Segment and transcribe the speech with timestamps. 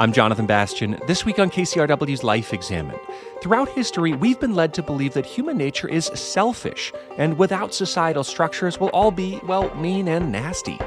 [0.00, 0.96] I'm Jonathan Bastian.
[1.08, 3.00] This week on KCRW's Life Examined.
[3.42, 8.22] Throughout history, we've been led to believe that human nature is selfish, and without societal
[8.22, 10.78] structures, we'll all be, well, mean and nasty.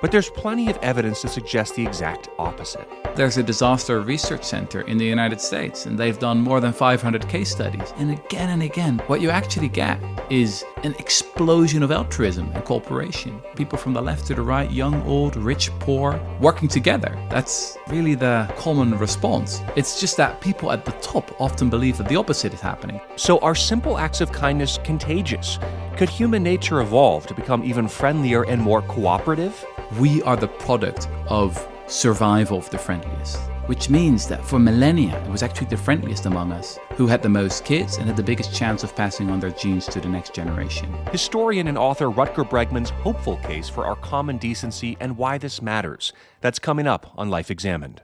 [0.00, 2.88] But there's plenty of evidence to suggest the exact opposite.
[3.14, 7.28] There's a disaster research center in the United States, and they've done more than 500
[7.28, 7.94] case studies.
[7.96, 9.98] And again and again, what you actually get
[10.30, 13.40] is an explosion of altruism and cooperation.
[13.54, 17.18] People from the left to the right, young, old, rich, poor, working together.
[17.30, 19.62] That's really the common response.
[19.76, 23.00] It's just that people at the top often believe that the opposite is happening.
[23.16, 25.58] So, are simple acts of kindness contagious?
[25.96, 29.64] Could human nature evolve to become even friendlier and more cooperative?
[29.98, 35.30] We are the product of survival of the friendliest, which means that for millennia, it
[35.30, 38.54] was actually the friendliest among us who had the most kids and had the biggest
[38.54, 40.92] chance of passing on their genes to the next generation.
[41.12, 46.12] Historian and author Rutger Bregman's hopeful case for our common decency and why this matters.
[46.42, 48.02] That's coming up on Life Examined.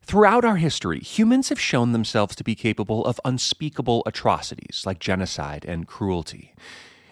[0.00, 5.66] Throughout our history, humans have shown themselves to be capable of unspeakable atrocities like genocide
[5.68, 6.54] and cruelty.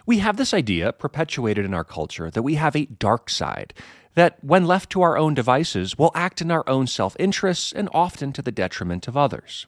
[0.06, 3.74] We have this idea, perpetuated in our culture, that we have a dark side,
[4.14, 7.88] that when left to our own devices, will act in our own self interests and
[7.92, 9.66] often to the detriment of others.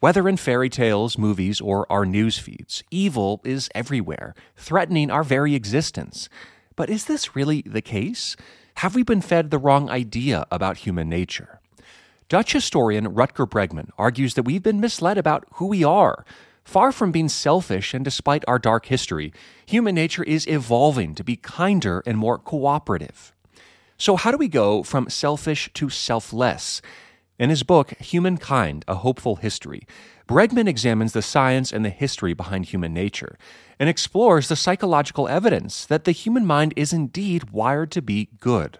[0.00, 5.54] Whether in fairy tales, movies, or our news feeds, evil is everywhere, threatening our very
[5.54, 6.28] existence.
[6.74, 8.34] But is this really the case?
[8.78, 11.60] Have we been fed the wrong idea about human nature?
[12.28, 16.24] Dutch historian Rutger Bregman argues that we've been misled about who we are
[16.64, 19.32] Far from being selfish and despite our dark history,
[19.66, 23.32] human nature is evolving to be kinder and more cooperative.
[23.98, 26.80] So, how do we go from selfish to selfless?
[27.38, 29.86] In his book, Humankind A Hopeful History,
[30.28, 33.36] Bregman examines the science and the history behind human nature
[33.78, 38.78] and explores the psychological evidence that the human mind is indeed wired to be good.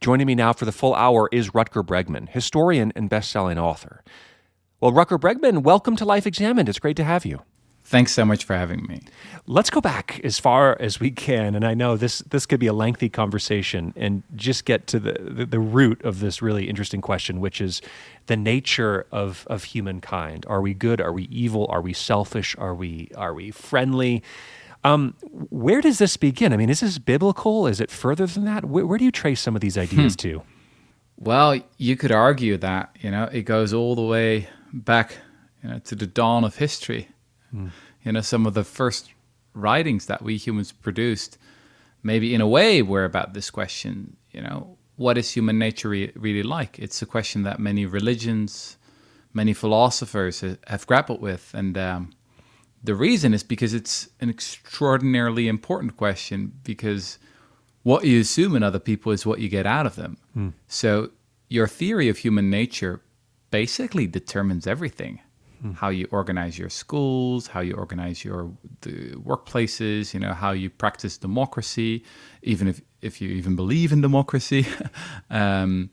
[0.00, 4.04] Joining me now for the full hour is Rutger Bregman, historian and best-selling author.
[4.84, 6.68] Well, Rutger Bregman, welcome to Life Examined.
[6.68, 7.40] It's great to have you.
[7.84, 9.00] Thanks so much for having me.
[9.46, 12.66] Let's go back as far as we can, and I know this this could be
[12.66, 17.00] a lengthy conversation, and just get to the, the, the root of this really interesting
[17.00, 17.80] question, which is
[18.26, 20.44] the nature of of humankind.
[20.50, 21.00] Are we good?
[21.00, 21.66] Are we evil?
[21.70, 22.54] Are we selfish?
[22.58, 24.22] Are we are we friendly?
[24.84, 25.14] Um,
[25.48, 26.52] where does this begin?
[26.52, 27.66] I mean, is this biblical?
[27.66, 28.66] Is it further than that?
[28.66, 30.28] Where, where do you trace some of these ideas hmm.
[30.28, 30.42] to?
[31.16, 35.18] Well, you could argue that you know it goes all the way back
[35.62, 37.08] you know, to the dawn of history.
[37.54, 37.70] Mm.
[38.04, 39.10] You know, some of the first
[39.54, 41.38] writings that we humans produced,
[42.02, 44.16] maybe in a way, were about this question.
[44.32, 46.78] You know, what is human nature re- really like?
[46.78, 48.76] It's a question that many religions,
[49.32, 52.12] many philosophers have grappled with, and um,
[52.82, 56.52] the reason is because it's an extraordinarily important question.
[56.64, 57.18] Because
[57.84, 60.18] what you assume in other people is what you get out of them.
[60.36, 60.52] Mm.
[60.68, 61.10] So
[61.48, 63.00] your theory of human nature
[63.50, 65.20] basically determines everything.
[65.62, 65.72] Hmm.
[65.72, 68.50] how you organize your schools how you organize your
[68.82, 72.04] the workplaces you know how you practice democracy
[72.42, 74.66] even if if you even believe in democracy.
[75.30, 75.90] Um,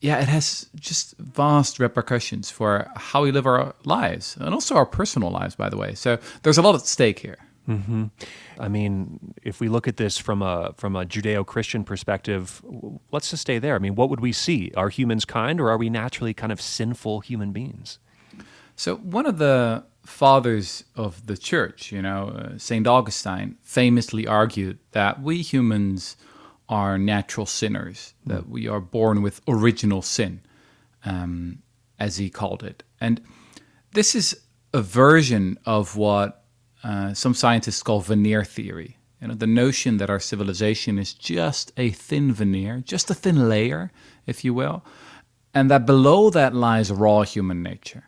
[0.00, 4.86] yeah it has just vast repercussions for how we live our lives and also our
[4.86, 5.94] personal lives by the way.
[5.94, 7.38] So there's a lot at stake here
[7.68, 8.04] Mm-hmm.
[8.58, 12.62] I mean, if we look at this from a from a Judeo-Christian perspective,
[13.10, 13.74] let's just stay there.
[13.74, 14.70] I mean, what would we see?
[14.76, 17.98] Are humans kind, or are we naturally kind of sinful human beings?
[18.76, 24.78] So, one of the fathers of the church, you know, uh, Saint Augustine, famously argued
[24.92, 26.16] that we humans
[26.68, 28.32] are natural sinners, mm.
[28.34, 30.40] that we are born with original sin,
[31.04, 31.62] um,
[31.98, 33.20] as he called it, and
[33.92, 34.38] this is
[34.74, 36.44] a version of what
[36.86, 38.96] uh, some scientists call veneer theory.
[39.20, 43.48] You know, the notion that our civilization is just a thin veneer, just a thin
[43.48, 43.90] layer,
[44.26, 44.84] if you will,
[45.52, 48.04] and that below that lies raw human nature,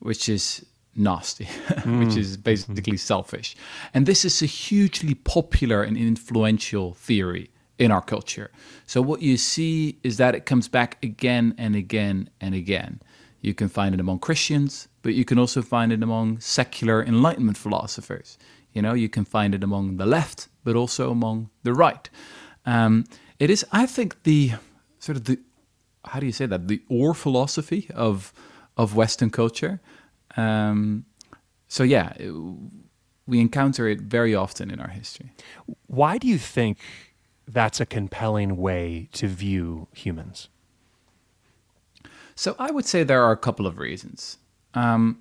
[0.00, 1.98] which is nasty, mm.
[2.04, 3.54] which is basically selfish.
[3.94, 8.50] And this is a hugely popular and influential theory in our culture.
[8.84, 13.00] So what you see is that it comes back again and again and again.
[13.40, 17.58] You can find it among Christians, but you can also find it among secular Enlightenment
[17.58, 18.38] philosophers.
[18.72, 22.08] You know, you can find it among the left, but also among the right.
[22.64, 23.04] Um,
[23.38, 24.52] it is, I think, the
[24.98, 25.38] sort of the
[26.04, 28.32] how do you say that the or philosophy of
[28.76, 29.80] of Western culture.
[30.36, 31.04] Um,
[31.68, 32.32] so yeah, it,
[33.26, 35.32] we encounter it very often in our history.
[35.86, 36.78] Why do you think
[37.46, 40.48] that's a compelling way to view humans?
[42.34, 44.38] So I would say there are a couple of reasons.
[44.74, 45.18] Um,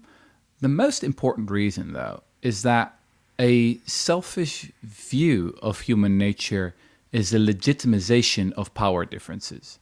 [0.60, 2.98] the most important reason, though, is that
[3.40, 6.76] a selfish view of human nature
[7.12, 9.80] is a legitimization of power differences.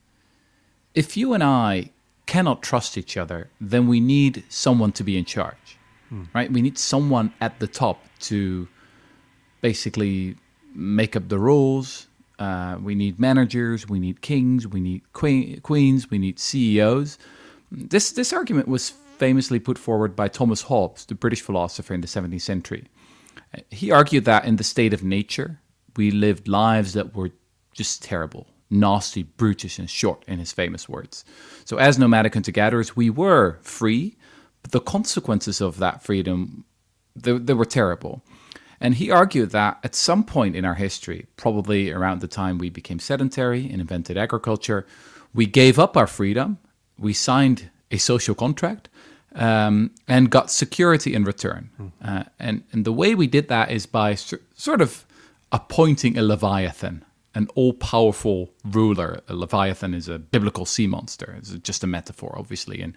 [0.95, 1.91] If you and I
[2.25, 5.77] cannot trust each other, then we need someone to be in charge,
[6.33, 6.51] right?
[6.51, 8.67] We need someone at the top to
[9.61, 10.35] basically
[10.73, 12.07] make up the rules.
[12.39, 17.17] Uh, we need managers, we need kings, we need queen, queens, we need CEOs.
[17.71, 22.07] This this argument was famously put forward by Thomas Hobbes, the British philosopher in the
[22.07, 22.87] 17th century.
[23.69, 25.59] He argued that in the state of nature,
[25.95, 27.31] we lived lives that were
[27.73, 31.25] just terrible, nasty, brutish, and short, in his famous words.
[31.65, 34.17] So, as nomadic hunter gatherers, we were free,
[34.61, 36.65] but the consequences of that freedom
[37.15, 38.23] they, they were terrible.
[38.81, 42.69] And he argued that at some point in our history, probably around the time we
[42.69, 44.85] became sedentary and invented agriculture,
[45.33, 46.59] we gave up our freedom,
[46.97, 48.89] we signed a social contract,
[49.35, 51.69] um, and got security in return.
[52.03, 55.05] Uh, and, and the way we did that is by s- sort of
[55.51, 57.03] appointing a Leviathan,
[57.35, 59.21] an all powerful ruler.
[59.27, 61.35] A Leviathan is a biblical sea monster.
[61.37, 62.95] It's just a metaphor, obviously, in,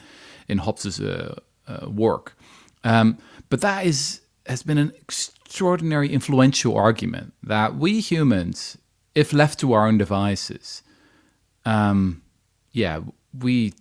[0.48, 1.34] in Hobbes's uh,
[1.68, 2.36] uh, work.
[2.84, 3.18] Um,
[3.48, 8.76] but that is has been an extraordinary influential argument that we humans,
[9.14, 10.82] if left to our own devices,
[11.64, 12.22] um,
[12.72, 13.00] yeah,
[13.38, 13.72] we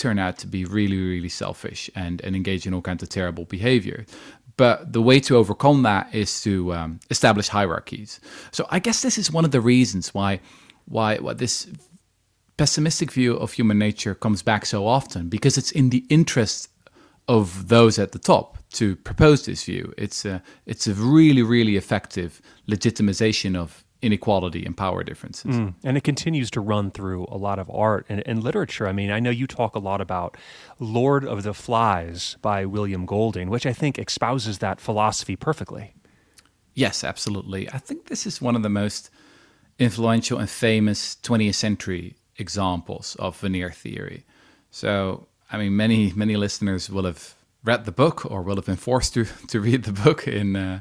[0.00, 3.44] turn out to be really, really selfish and, and engage in all kinds of terrible
[3.44, 4.06] behavior.
[4.56, 8.20] But the way to overcome that is to um, establish hierarchies.
[8.52, 10.40] So I guess this is one of the reasons why
[10.86, 11.68] why, why this
[12.56, 16.68] pessimistic view of human nature comes back so often because it's in the interest
[17.26, 19.94] of those at the top to propose this view.
[19.96, 25.56] It's a it's a really really effective legitimization of inequality and power differences.
[25.56, 25.74] Mm.
[25.84, 28.88] And it continues to run through a lot of art and, and, literature.
[28.88, 30.36] I mean, I know you talk a lot about
[30.78, 35.94] Lord of the Flies by William Golding, which I think espouses that philosophy perfectly.
[36.74, 37.68] Yes, absolutely.
[37.68, 39.10] I think this is one of the most
[39.78, 44.24] influential and famous 20th century examples of veneer theory.
[44.70, 48.76] So, I mean, many many listeners will have read the book or will have been
[48.76, 50.80] forced to to read the book in uh,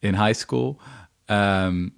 [0.00, 0.80] in high school.
[1.28, 1.92] Um,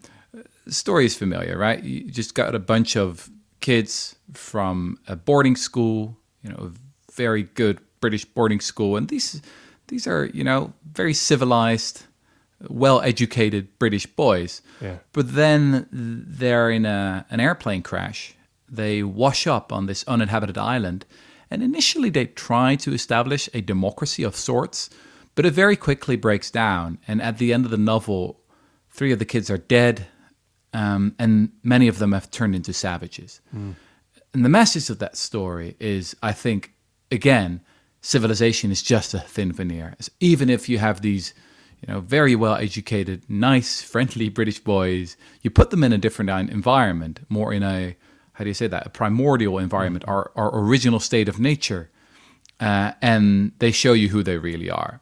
[0.68, 1.82] story is familiar, right?
[1.82, 3.30] You just got a bunch of
[3.60, 9.40] kids from a boarding school, you know, a very good British boarding school, and these
[9.88, 12.04] these are you know very civilized,
[12.68, 14.62] well educated British boys.
[14.80, 14.98] Yeah.
[15.12, 18.34] But then they're in a, an airplane crash.
[18.68, 21.06] They wash up on this uninhabited island,
[21.50, 24.90] and initially they try to establish a democracy of sorts,
[25.34, 26.98] but it very quickly breaks down.
[27.06, 28.40] And at the end of the novel,
[28.90, 30.06] three of the kids are dead
[30.74, 33.40] um, and many of them have turned into savages.
[33.56, 33.74] Mm.
[34.34, 36.72] And the message of that story is, I think,
[37.10, 37.60] again,
[38.00, 39.94] civilization is just a thin veneer.
[40.18, 41.32] Even if you have these,
[41.80, 46.50] you know, very well educated, nice, friendly British boys, you put them in a different
[46.50, 47.96] environment, more in a,
[48.32, 50.10] how do you say that, a primordial environment, mm.
[50.10, 51.88] our, our original state of nature,
[52.58, 55.00] uh, and they show you who they really are.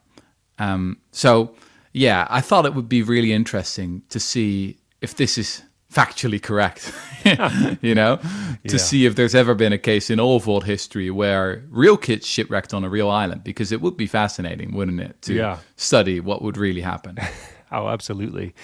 [0.59, 1.55] Um, so,
[1.93, 5.61] yeah, I thought it would be really interesting to see if this is
[5.93, 6.91] factually correct,
[7.81, 8.77] you know, to yeah.
[8.77, 12.73] see if there's ever been a case in all world history where real kids shipwrecked
[12.73, 15.57] on a real island, because it would be fascinating, wouldn't it, to yeah.
[15.75, 17.17] study what would really happen.
[17.71, 18.55] oh, absolutely.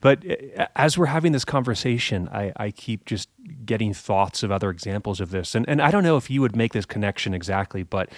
[0.00, 0.24] But
[0.58, 3.28] uh, as we're having this conversation, I, I, keep just
[3.66, 5.54] getting thoughts of other examples of this.
[5.54, 8.08] And, and I don't know if you would make this connection exactly, but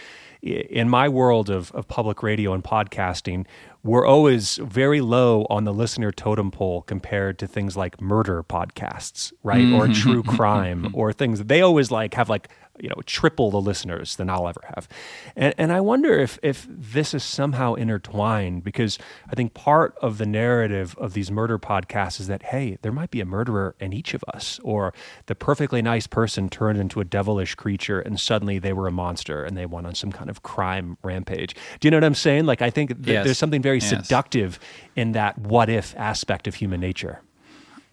[0.42, 3.46] in my world of, of public radio and podcasting,
[3.84, 9.32] we're always very low on the listener totem pole compared to things like murder podcasts,
[9.42, 9.62] right?
[9.62, 9.74] Mm-hmm.
[9.74, 11.44] Or true crime or things.
[11.44, 12.48] They always like have like
[12.80, 14.88] you know triple the listeners than I'll ever have.
[15.36, 18.98] And, and I wonder if if this is somehow intertwined because
[19.30, 23.10] I think part of the narrative of these murder podcasts is that hey, there might
[23.10, 24.94] be a murderer in each of us, or
[25.26, 29.44] the perfectly nice person turned into a devilish creature and suddenly they were a monster
[29.44, 31.54] and they went on some kind of crime rampage.
[31.80, 32.46] Do you know what I'm saying?
[32.46, 33.24] Like I think th- yes.
[33.24, 33.90] there's something very yes.
[33.90, 34.58] seductive
[34.96, 37.20] in that what if aspect of human nature.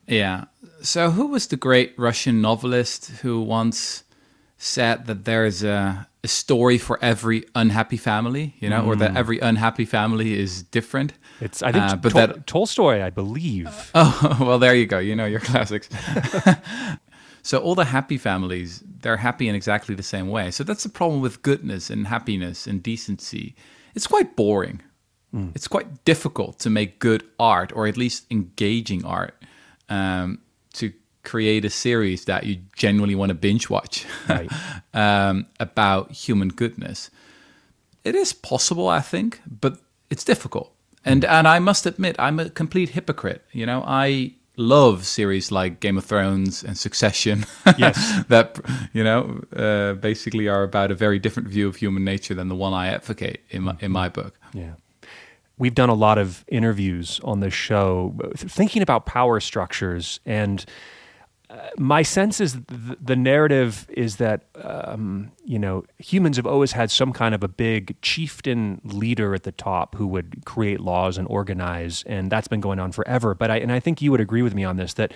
[0.08, 0.46] Yeah.
[0.82, 4.04] So who was the great Russian novelist who once
[4.62, 8.88] said that there's a, a story for every unhappy family, you know, mm.
[8.88, 9.18] or that mm.
[9.18, 11.14] every unhappy family is different.
[11.40, 13.92] It's I think, uh, but Tol- that Tolstoy, I believe.
[13.96, 15.00] Oh well, there you go.
[15.00, 15.90] You know your classics.
[17.42, 20.52] so all the happy families, they're happy in exactly the same way.
[20.52, 23.56] So that's the problem with goodness and happiness and decency.
[23.96, 24.82] It's quite boring.
[25.34, 25.56] Mm.
[25.56, 29.42] It's quite difficult to make good art, or at least engaging art.
[29.88, 30.40] Um,
[30.74, 34.52] to create a series that you genuinely want to binge watch right.
[34.94, 37.10] um, about human goodness.
[38.04, 40.74] It is possible, I think, but it's difficult.
[41.06, 43.44] And and I must admit, I'm a complete hypocrite.
[43.52, 47.46] You know, I love series like Game of Thrones and Succession.
[47.78, 48.24] Yes.
[48.28, 48.60] that
[48.94, 52.56] you know uh, basically are about a very different view of human nature than the
[52.56, 54.38] one I advocate in my in my book.
[54.54, 54.74] Yeah.
[55.58, 60.66] We've done a lot of interviews on this show thinking about power structures and
[61.78, 66.92] my sense is th- the narrative is that um, you know humans have always had
[66.92, 71.28] some kind of a big chieftain leader at the top who would create laws and
[71.28, 73.34] organize, and that's been going on forever.
[73.34, 75.12] But I and I think you would agree with me on this that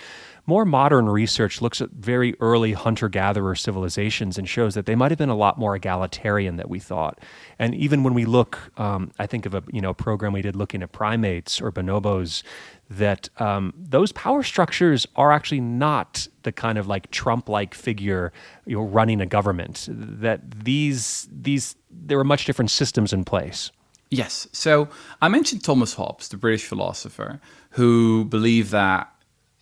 [0.46, 5.12] more modern research looks at very early hunter gatherer civilizations and shows that they might
[5.12, 7.20] have been a lot more egalitarian than we thought.
[7.60, 10.56] And even when we look, um, I think of a you know program we did
[10.56, 12.42] looking at primates or bonobos
[12.90, 18.32] that um, those power structures are actually not the kind of like Trump-like figure
[18.66, 19.88] you know, running a government.
[19.90, 23.72] That these these there were much different systems in place.
[24.10, 24.48] Yes.
[24.52, 24.90] So
[25.22, 29.10] I mentioned Thomas Hobbes, the British philosopher, who believed that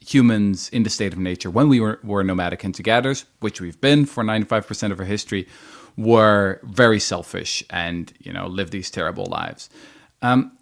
[0.02, 3.80] humans in the state of nature, when we were, were nomadic hunter gatherers, which we've
[3.80, 5.48] been for 95% of our history,
[5.96, 9.70] were very selfish and you know lived these terrible lives.
[10.22, 10.58] Um,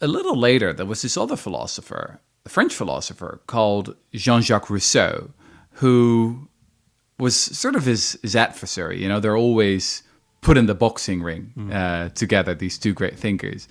[0.00, 5.30] a little later, there was this other philosopher, a French philosopher called Jean Jacques Rousseau,
[5.74, 6.48] who
[7.18, 9.02] was sort of his, his adversary.
[9.02, 10.02] You know, they're always
[10.40, 11.72] put in the boxing ring mm.
[11.72, 13.68] uh, together, these two great thinkers.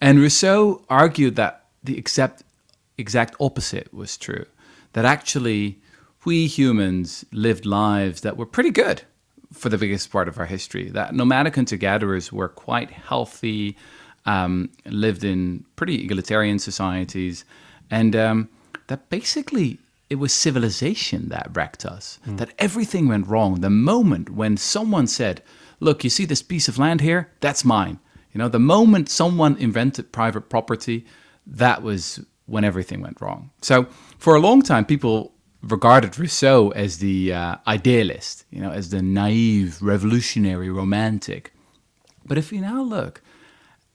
[0.00, 2.42] And Rousseau argued that the exact,
[2.96, 4.46] exact opposite was true
[4.94, 5.78] that actually
[6.24, 9.02] we humans lived lives that were pretty good
[9.52, 13.76] for the biggest part of our history, that nomadic hunter gatherers were quite healthy
[14.28, 17.44] um, lived in pretty egalitarian societies,
[17.90, 18.48] and um,
[18.88, 19.78] that basically
[20.10, 22.18] it was civilization that wrecked us.
[22.26, 22.36] Mm.
[22.36, 25.42] That everything went wrong the moment when someone said,
[25.80, 27.30] "Look, you see this piece of land here?
[27.40, 27.98] That's mine."
[28.32, 31.06] You know, the moment someone invented private property,
[31.46, 33.50] that was when everything went wrong.
[33.62, 33.86] So
[34.18, 35.32] for a long time, people
[35.62, 41.52] regarded Rousseau as the uh, idealist, you know, as the naive, revolutionary, romantic.
[42.26, 43.22] But if we now look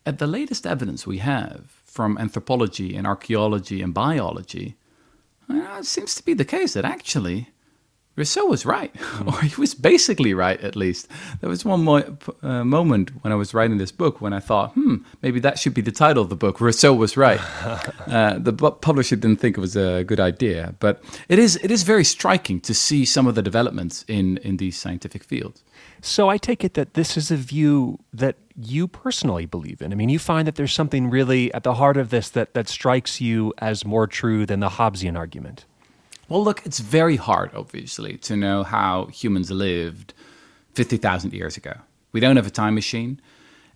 [0.05, 4.75] at the latest evidence we have from anthropology and archaeology and biology,
[5.48, 7.53] well, it seems to be the case that actually
[8.15, 9.27] Rousseau was right, mm.
[9.33, 11.07] or he was basically right at least.
[11.41, 14.74] There was one mo- uh, moment when I was writing this book when I thought,
[14.74, 16.62] hmm, maybe that should be the title of the book.
[16.62, 17.39] Rousseau was right.
[18.07, 21.72] uh, the bu- publisher didn't think it was a good idea, but it is it
[21.72, 25.63] is very striking to see some of the developments in in these scientific fields.
[26.01, 29.91] So I take it that this is a view that you personally believe in.
[29.91, 32.69] I mean, you find that there's something really at the heart of this that that
[32.69, 35.65] strikes you as more true than the Hobbesian argument.
[36.29, 40.13] Well, look, it's very hard, obviously, to know how humans lived
[40.74, 41.74] 50,000 years ago.
[42.12, 43.19] We don't have a time machine,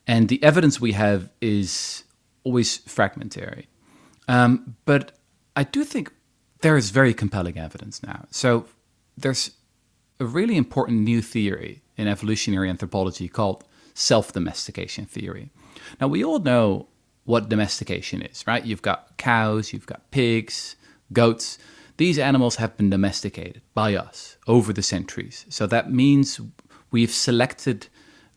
[0.05, 2.03] and the evidence we have is
[2.43, 3.67] always fragmentary.
[4.27, 5.17] Um, but
[5.55, 6.11] I do think
[6.61, 8.25] there is very compelling evidence now.
[8.31, 8.65] So
[9.17, 9.51] there's
[10.19, 13.63] a really important new theory in evolutionary anthropology called
[13.97, 15.51] self domestication theory.
[15.99, 16.87] Now, we all know
[17.25, 18.65] what domestication is, right?
[18.65, 20.75] You've got cows, you've got pigs,
[21.11, 21.57] goats
[21.97, 25.45] these animals have been domesticated by us over the centuries.
[25.49, 26.39] So that means
[26.91, 27.87] we've selected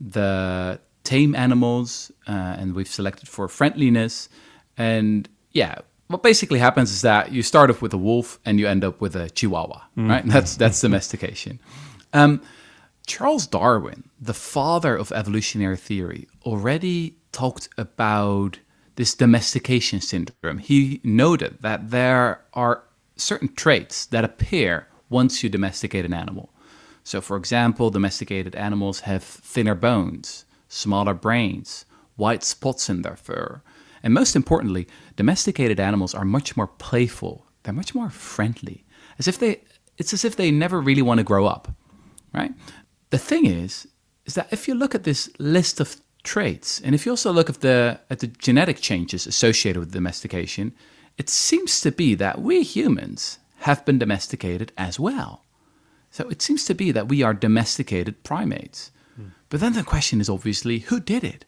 [0.00, 4.30] the tame animals uh, and we've selected for friendliness.
[4.78, 8.66] And yeah, what basically happens is that you start off with a wolf and you
[8.66, 10.10] end up with a chihuahua, mm-hmm.
[10.10, 10.26] right?
[10.26, 11.60] That's that's domestication.
[12.14, 12.40] Um,
[13.06, 18.58] Charles Darwin, the father of evolutionary theory, already talked about
[18.96, 20.58] this domestication syndrome.
[20.58, 22.84] He noted that there are
[23.16, 26.52] certain traits that appear once you domesticate an animal.
[27.02, 31.84] So, for example, domesticated animals have thinner bones, smaller brains,
[32.16, 33.62] white spots in their fur.
[34.02, 37.46] And most importantly, domesticated animals are much more playful.
[37.62, 38.84] They're much more friendly.
[39.18, 39.62] As if they
[39.98, 41.68] it's as if they never really want to grow up.
[42.32, 42.52] Right?
[43.10, 43.88] The thing is,
[44.24, 47.50] is that if you look at this list of traits, and if you also look
[47.50, 50.72] at the at the genetic changes associated with domestication,
[51.18, 55.44] it seems to be that we humans have been domesticated as well.
[56.10, 58.90] So it seems to be that we are domesticated primates.
[59.20, 59.32] Mm.
[59.48, 61.44] But then the question is obviously who did it?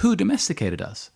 [0.00, 1.10] Who domesticated us?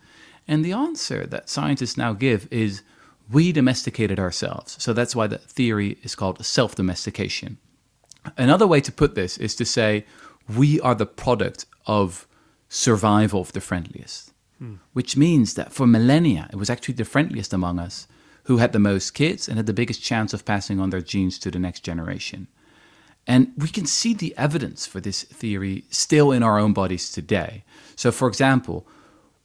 [0.46, 2.82] And the answer that scientists now give is
[3.30, 4.76] we domesticated ourselves.
[4.78, 7.58] So that's why the theory is called self domestication.
[8.36, 10.04] Another way to put this is to say
[10.48, 12.26] we are the product of
[12.68, 14.74] survival of the friendliest hmm.
[14.92, 18.06] which means that for millennia, it was actually the friendliest among us
[18.44, 21.38] who had the most kids and had the biggest chance of passing on their genes
[21.38, 22.46] to the next generation.
[23.26, 27.64] And we can see the evidence for this theory still in our own bodies today.
[27.96, 28.86] So, for example,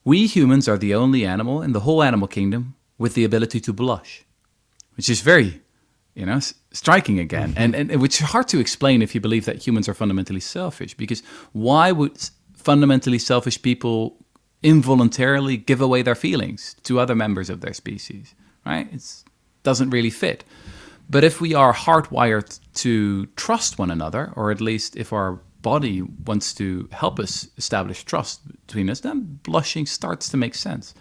[0.04, 3.74] we humans are the only animal in the whole animal kingdom with the ability to
[3.74, 4.26] blush.
[4.98, 5.62] which is very,
[6.20, 6.40] you know,
[6.72, 7.76] striking again, mm-hmm.
[7.76, 10.94] and, and which is hard to explain if you believe that humans are fundamentally selfish.
[10.94, 11.24] Because
[11.54, 14.18] why would fundamentally selfish people
[14.62, 18.36] involuntarily give away their feelings to other members of their species?
[18.66, 18.92] Right?
[18.92, 19.24] It
[19.64, 20.44] doesn't really fit.
[21.10, 26.02] But if we are hardwired to trust one another, or at least if our body
[26.02, 30.94] wants to help us establish trust between us, then blushing starts to make sense.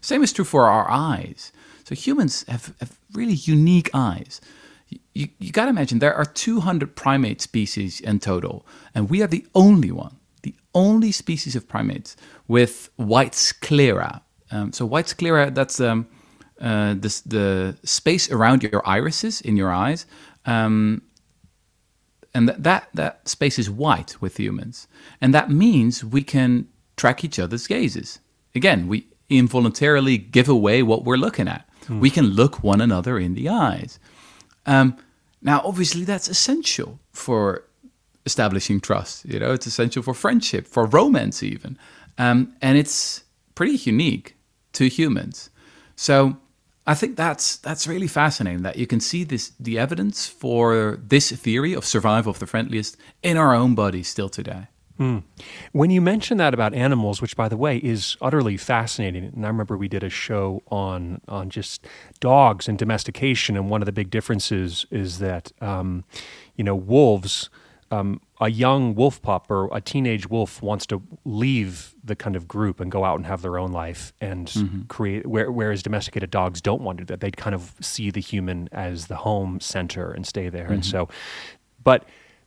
[0.00, 1.52] Same is true for our eyes.
[1.84, 4.40] So humans have, have really unique eyes.
[4.88, 9.26] You, you got to imagine there are 200 primate species in total, and we are
[9.26, 12.16] the only one, the only species of primates
[12.48, 14.22] with white sclera.
[14.50, 16.06] Um, so white sclera, that's um,
[16.60, 20.06] uh, this, the space around your irises in your eyes.
[20.46, 21.02] Um,
[22.34, 24.88] and that, that that space is white with humans,
[25.20, 28.18] and that means we can track each other's gazes.
[28.54, 31.68] Again, we involuntarily give away what we're looking at.
[32.00, 33.98] We can look one another in the eyes.
[34.66, 34.96] Um,
[35.42, 37.64] now, obviously, that's essential for
[38.26, 39.24] establishing trust.
[39.26, 41.78] You know, it's essential for friendship, for romance, even,
[42.18, 44.36] um, and it's pretty unique
[44.72, 45.50] to humans.
[45.96, 46.36] So
[46.86, 51.30] I think that's that's really fascinating that you can see this the evidence for this
[51.32, 54.68] theory of survival of the friendliest in our own bodies still today.
[55.72, 59.48] When you mention that about animals, which by the way is utterly fascinating, and I
[59.48, 61.86] remember we did a show on on just
[62.20, 66.04] dogs and domestication, and one of the big differences is that um,
[66.56, 67.50] you know wolves.
[67.90, 72.48] Um, a young wolf pup or a teenage wolf wants to leave the kind of
[72.48, 74.52] group and go out and have their own life and
[74.88, 75.26] create.
[75.26, 78.68] Where, whereas domesticated dogs don't want to do that; they kind of see the human
[78.72, 80.66] as the home center and stay there.
[80.66, 81.08] And so,
[81.84, 82.04] but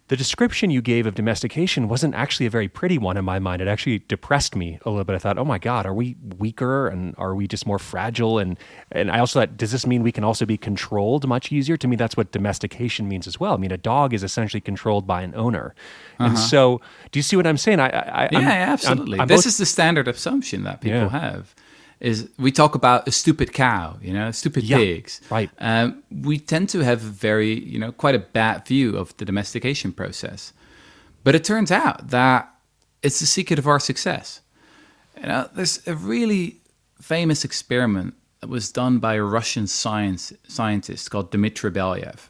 [0.09, 3.61] the description you gave of domestication wasn't actually a very pretty one in my mind.
[3.61, 5.15] It actually depressed me a little bit.
[5.15, 8.39] I thought, oh my God, are we weaker and are we just more fragile?
[8.39, 8.57] And
[8.91, 11.75] and I also thought, does this mean we can also be controlled much easier?
[11.77, 13.53] To me, that's what domestication means as well.
[13.53, 15.75] I mean, a dog is essentially controlled by an owner.
[16.19, 16.79] And so,
[17.11, 17.79] do you see what I'm saying?
[17.81, 18.29] I, I Uh-huh.
[18.31, 19.13] Yeah, I'm- absolutely.
[19.19, 21.09] I'm- I'm this both- is the standard assumption that people Yeah.
[21.09, 21.53] have.
[21.99, 25.19] Is we talk about a stupid cow, you know, stupid Yeah, pigs.
[25.31, 25.49] right.
[25.59, 29.91] Um, we tend to have very, you know, quite a bad view of the domestication
[29.91, 30.53] process.
[31.23, 32.53] But it turns out that
[33.01, 34.41] it's the secret of our success.
[35.19, 36.57] You know, there's a really
[37.01, 42.29] famous experiment that was done by a Russian science scientist called Dmitry Belyaev.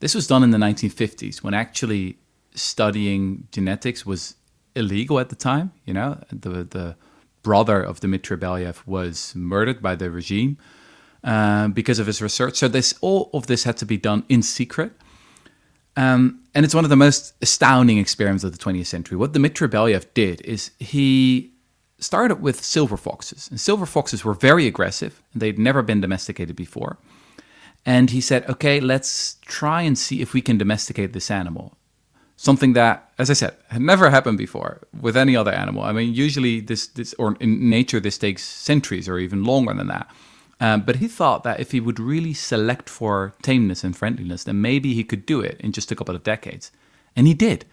[0.00, 2.18] This was done in the 1950s when actually
[2.54, 4.34] studying genetics was
[4.74, 5.72] illegal at the time.
[5.86, 6.96] You know, the the
[7.46, 10.58] brother of Dmitry Belyaev was murdered by the regime
[11.22, 12.56] uh, because of his research.
[12.56, 14.90] So this all of this had to be done in secret.
[15.96, 19.16] Um, and it's one of the most astounding experiments of the 20th century.
[19.16, 21.52] What Dmitry Belyaev did is he
[22.00, 23.48] started with silver foxes.
[23.48, 26.98] And silver foxes were very aggressive, and they'd never been domesticated before.
[27.86, 31.76] And he said, okay, let's try and see if we can domesticate this animal.
[32.36, 35.82] Something that, as I said, had never happened before with any other animal.
[35.82, 39.86] I mean, usually this, this or in nature, this takes centuries or even longer than
[39.88, 40.10] that.
[40.60, 44.60] Um, but he thought that if he would really select for tameness and friendliness, then
[44.60, 46.70] maybe he could do it in just a couple of decades.
[47.14, 47.64] And he did.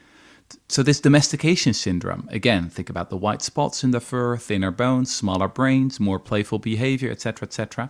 [0.68, 5.14] So, this domestication syndrome again, think about the white spots in the fur, thinner bones,
[5.14, 7.90] smaller brains, more playful behavior, etc., etc.,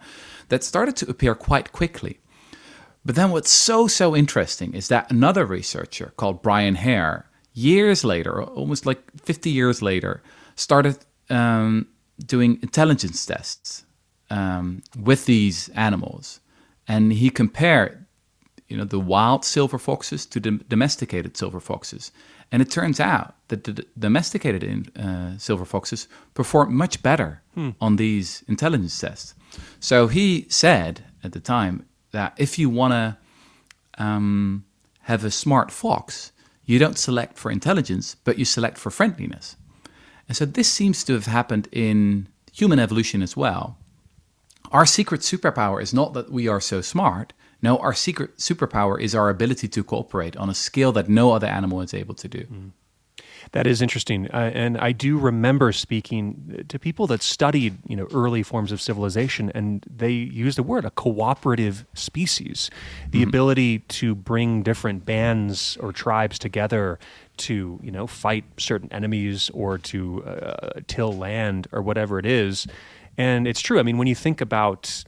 [0.50, 2.20] that started to appear quite quickly.
[3.06, 8.42] But then, what's so, so interesting is that another researcher called Brian Hare, years later,
[8.42, 10.24] almost like 50 years later,
[10.56, 10.98] started
[11.30, 11.88] um,
[12.26, 13.84] doing intelligence tests
[14.30, 16.40] um, with these animals,
[16.88, 18.06] and he compared,
[18.68, 22.12] you know, the wild silver foxes to the domesticated silver foxes,
[22.54, 27.42] and it turns out that the domesticated in, uh, silver foxes perform much better
[27.82, 29.36] on these intelligence tests.
[29.80, 33.18] So he said at the time that if you want to
[34.04, 34.64] um,
[35.02, 36.32] have a smart fox,
[36.66, 39.58] you don't select for intelligence, but you select for friendliness.
[40.28, 43.78] And so this seems to have happened in human evolution as well.
[44.72, 47.34] Our secret superpower is not that we are so smart.
[47.62, 51.48] No, our secret superpower is our ability to cooperate on a scale that no other
[51.48, 52.46] animal is able to do.
[53.54, 58.08] That is interesting, uh, and I do remember speaking to people that studied, you know,
[58.12, 62.72] early forms of civilization, and they used the word a cooperative species,
[63.12, 66.98] the ability to bring different bands or tribes together
[67.38, 72.66] to, you know, fight certain enemies or to uh, till land or whatever it is.
[73.20, 73.80] And it's true.
[73.80, 75.04] I mean, when you think about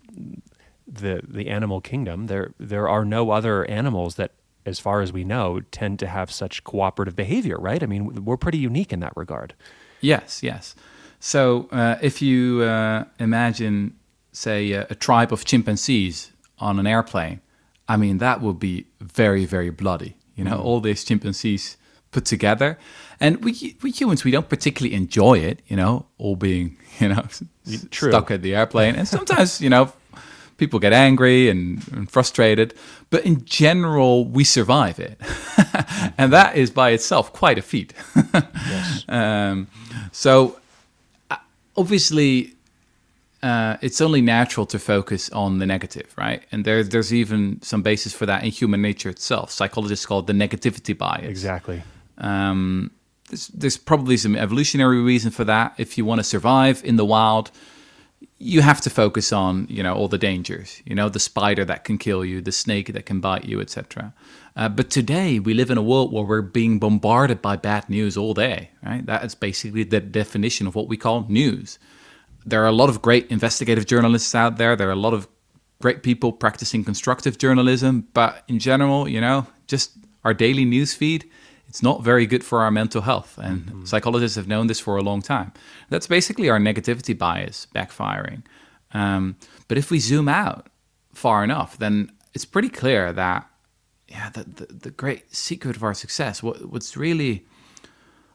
[0.88, 4.34] the the animal kingdom, there there are no other animals that
[4.66, 7.82] as far as we know, tend to have such cooperative behavior, right?
[7.84, 9.54] I mean, we're pretty unique in that regard.
[10.02, 10.76] Yes, yes.
[11.20, 13.96] So uh, if you uh, imagine,
[14.32, 17.42] say, a, a tribe of chimpanzees on an airplane,
[17.88, 20.18] I mean, that would be very, very bloody.
[20.36, 21.78] You know, all these chimpanzees
[22.12, 22.78] put together,
[23.20, 25.62] and we we humans we don't particularly enjoy it.
[25.68, 27.26] You know, all being you know
[27.92, 28.12] True.
[28.12, 29.94] stuck at the airplane, and sometimes you know
[30.58, 32.74] people get angry and, and frustrated,
[33.10, 35.20] but in general we survive it,
[36.18, 37.94] and that is by itself quite a feat.
[39.10, 39.68] um,
[40.12, 40.60] so
[41.30, 41.38] uh,
[41.76, 42.56] obviously
[43.46, 46.44] uh, it's only natural to focus on the negative, right?
[46.52, 49.52] And there, there's even some basis for that in human nature itself.
[49.52, 51.30] Psychologists call it the negativity bias.
[51.30, 51.84] Exactly.
[52.18, 52.90] Um,
[53.30, 55.76] there's, there's probably some evolutionary reason for that.
[55.78, 57.52] If you want to survive in the wild,
[58.38, 60.82] you have to focus on you know all the dangers.
[60.86, 64.14] You know the spider that can kill you, the snake that can bite you, etc.
[64.56, 68.18] Uh, but today we live in a world where we're being bombarded by bad news
[68.18, 68.72] all day.
[68.84, 69.06] Right?
[69.06, 71.80] That is basically the definition of what we call news
[72.46, 74.76] there are a lot of great investigative journalists out there.
[74.76, 75.28] There are a lot of
[75.82, 79.92] great people practicing constructive journalism, but in general, you know, just
[80.24, 81.30] our daily news feed,
[81.68, 83.38] it's not very good for our mental health.
[83.38, 85.52] And psychologists have known this for a long time.
[85.90, 88.44] That's basically our negativity bias backfiring.
[88.94, 89.36] Um,
[89.68, 90.68] but if we zoom out
[91.14, 93.50] far enough, then it's pretty clear that,
[94.08, 97.46] yeah, the, the, the great secret of our success, what, what's really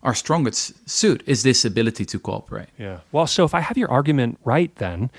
[0.02, 2.68] our strongest suit is this ability to cooperate.
[2.78, 3.00] Yeah.
[3.12, 5.10] Well, so if I have your argument right, then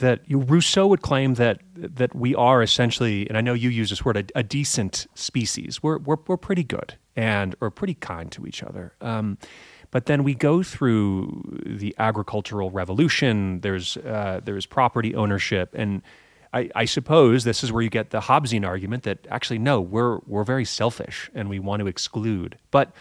[0.00, 4.04] that Rousseau would claim that that we are essentially, and I know you use this
[4.04, 5.82] word, a, a decent species.
[5.82, 8.94] We're, we're we're pretty good and or pretty kind to each other.
[9.00, 9.38] Um,
[9.90, 13.60] but then we go through the agricultural revolution.
[13.60, 16.02] There's uh, there's property ownership, and
[16.52, 20.18] I, I suppose this is where you get the Hobbesian argument that actually no, we're
[20.26, 22.58] we're very selfish and we want to exclude.
[22.70, 22.92] But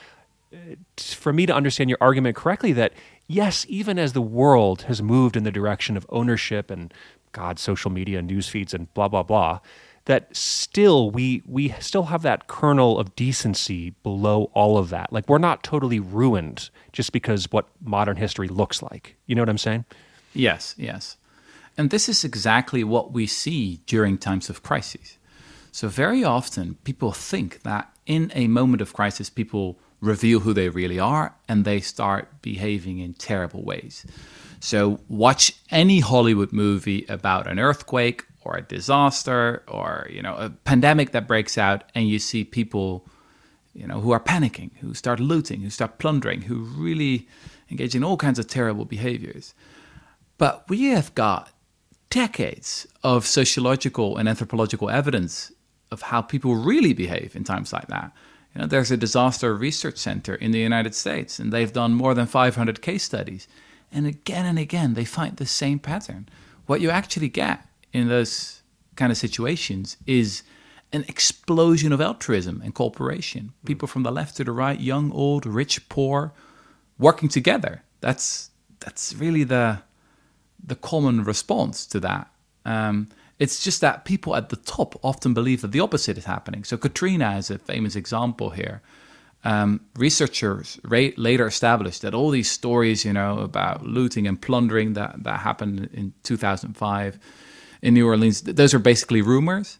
[0.98, 2.94] for me to understand your argument correctly that
[3.28, 6.94] yes, even as the world has moved in the direction of ownership and
[7.32, 9.60] God, social media, news feeds, and blah blah blah,
[10.06, 15.12] that still we we still have that kernel of decency below all of that.
[15.12, 19.15] Like we're not totally ruined just because what modern history looks like.
[19.26, 19.86] You know what I'm saying?
[20.34, 21.18] Yes, yes.
[21.78, 25.18] And this is exactly what we see during times of crisis.
[25.72, 30.70] So, very often people think that in a moment of crisis, people reveal who they
[30.70, 34.06] really are and they start behaving in terrible ways.
[34.60, 40.50] So, watch any Hollywood movie about an earthquake or a disaster or, you know, a
[40.50, 43.08] pandemic that breaks out and you see people,
[43.74, 47.28] you know, who are panicking, who start looting, who start plundering, who really
[47.70, 49.54] engage in all kinds of terrible behaviors.
[50.38, 51.52] But we have got
[52.10, 55.52] decades of sociological and anthropological evidence
[55.91, 58.12] of how people really behave in times like that.
[58.56, 62.13] You know, there's a disaster research center in the United States, and they've done more
[62.13, 63.48] than 500 case studies.
[63.91, 66.30] And again and again, they find the same pattern.
[66.65, 68.62] What you actually get in those
[68.96, 70.44] kind of situations is
[70.94, 73.52] an explosion of altruism and cooperation.
[73.65, 76.34] People from the left to the right, young, old, rich, poor,
[76.98, 77.84] working together.
[78.00, 79.80] That's that's really the
[80.63, 82.32] the common response to that.
[82.63, 86.63] Um, it's just that people at the top often believe that the opposite is happening.
[86.63, 88.82] So Katrina is a famous example here.
[89.43, 95.24] Um, researchers later established that all these stories, you know, about looting and plundering that,
[95.24, 97.19] that happened in 2005
[97.84, 99.78] in New Orleans, th- those are basically rumors.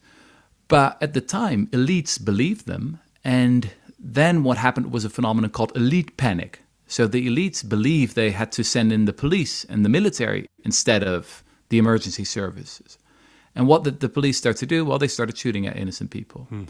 [0.68, 3.00] But at the time, elites believed them.
[3.24, 6.62] And then what happened was a phenomenon called elite panic.
[6.86, 11.04] So the elites believed they had to send in the police and the military instead
[11.04, 13.00] of the emergency services.
[13.56, 14.84] And what did the police start to do?
[14.84, 16.42] Well, they started shooting at innocent people.
[16.50, 16.64] Hmm.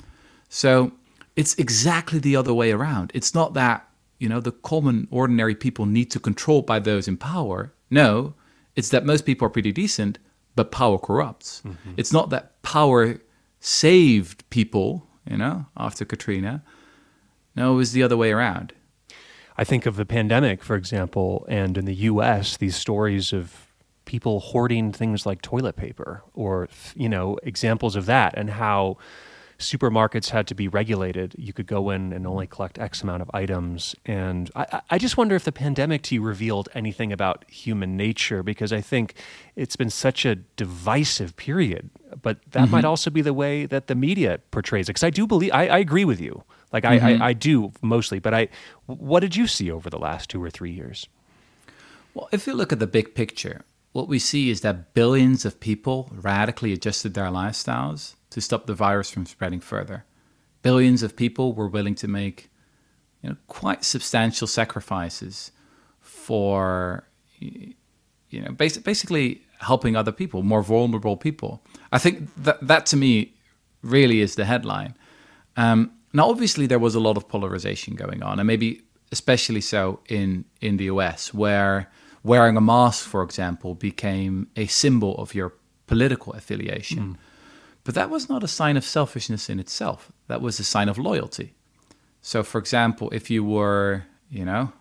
[0.49, 0.91] So
[1.35, 3.11] it's exactly the other way around.
[3.13, 7.17] It's not that, you know, the common, ordinary people need to control by those in
[7.17, 7.73] power.
[7.89, 8.35] No,
[8.75, 10.19] it's that most people are pretty decent,
[10.55, 11.61] but power corrupts.
[11.65, 11.93] Mm-hmm.
[11.97, 13.19] It's not that power
[13.59, 16.63] saved people, you know, after Katrina.
[17.55, 18.73] No, it was the other way around.
[19.57, 23.64] I think of the pandemic, for example, and in the U.S., these stories of
[24.05, 28.97] people hoarding things like toilet paper, or you know, examples of that, and how
[29.57, 31.33] supermarkets had to be regulated.
[31.37, 35.17] You could go in and only collect X amount of items, and I, I- just
[35.17, 39.13] wonder if the pandemic to you revealed anything about human nature, because I think
[39.55, 41.89] it's been such a divisive period.
[42.21, 42.71] But that mm-hmm.
[42.71, 44.93] might also be the way that the media portrays it.
[44.93, 46.43] Because I do believe, I, I agree with you.
[46.71, 47.23] Like I, I, mm-hmm.
[47.23, 48.49] I do mostly, but I,
[48.87, 51.07] what did you see over the last two or three years?
[52.13, 53.61] Well, if you look at the big picture,
[53.95, 58.73] what we see is that billions of people radically adjusted their lifestyles to stop the
[58.73, 60.03] virus from spreading further.
[60.63, 62.49] Billions of people were willing to make
[63.23, 65.53] you know, quite substantial sacrifices
[66.01, 67.07] for
[67.39, 71.63] you know basi- basically helping other people, more vulnerable people.
[71.93, 73.33] I think that that to me
[73.81, 74.93] really is the headline.
[75.55, 78.81] Um, now, obviously, there was a lot of polarization going on, and maybe
[79.13, 81.89] especially so in in the US, where
[82.25, 85.53] wearing a mask, for example, became a symbol of your
[85.85, 86.99] political affiliation.
[86.99, 87.15] Mm.
[87.83, 90.11] But that was not a sign of selfishness in itself.
[90.27, 91.53] That was a sign of loyalty.
[92.21, 94.73] So, for example, if you were, you know,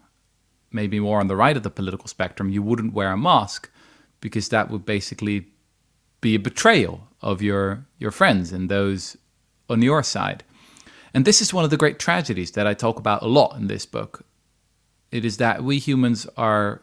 [0.73, 3.71] maybe more on the right of the political spectrum, you wouldn't wear a mask
[4.21, 5.49] because that would basically
[6.23, 9.19] be a betrayal of your your friends and those
[9.69, 10.43] on your side.
[11.13, 13.67] And this is one of the great tragedies that I talk about a lot in
[13.67, 14.25] this book.
[15.11, 16.81] It is that we humans are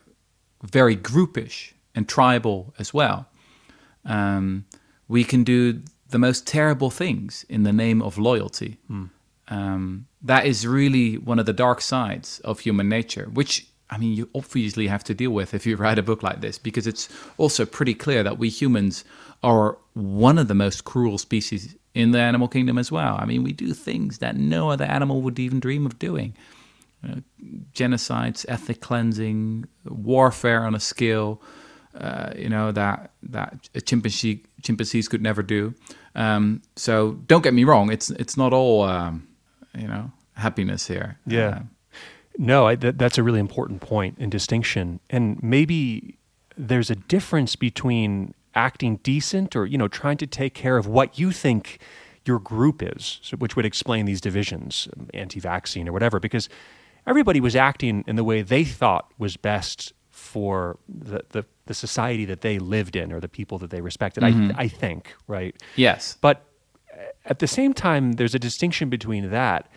[0.63, 3.27] very groupish and tribal as well.
[4.05, 4.65] Um,
[5.07, 8.77] we can do the most terrible things in the name of loyalty.
[8.89, 9.09] Mm.
[9.47, 14.15] Um, that is really one of the dark sides of human nature, which I mean,
[14.15, 17.09] you obviously have to deal with if you write a book like this, because it's
[17.37, 19.03] also pretty clear that we humans
[19.43, 23.17] are one of the most cruel species in the animal kingdom as well.
[23.19, 26.35] I mean, we do things that no other animal would even dream of doing.
[27.07, 27.15] Uh,
[27.73, 31.41] genocides, ethnic cleansing, warfare on a scale,
[31.95, 35.73] uh, you know that that chimpanzee chimpanzees could never do.
[36.15, 39.27] Um, so don't get me wrong; it's it's not all um,
[39.77, 41.17] you know happiness here.
[41.25, 41.47] Yeah.
[41.47, 41.61] Uh,
[42.37, 44.99] no, I, that, that's a really important point and distinction.
[45.09, 46.17] And maybe
[46.57, 51.19] there's a difference between acting decent or you know trying to take care of what
[51.19, 51.79] you think
[52.25, 56.49] your group is, so, which would explain these divisions, anti-vaccine or whatever, because
[57.07, 62.25] everybody was acting in the way they thought was best for the, the, the society
[62.25, 64.23] that they lived in or the people that they respected.
[64.23, 64.57] Mm-hmm.
[64.57, 65.55] I, I think, right?
[65.75, 66.17] Yes.
[66.21, 66.45] But
[67.25, 69.69] at the same time, there's a distinction between that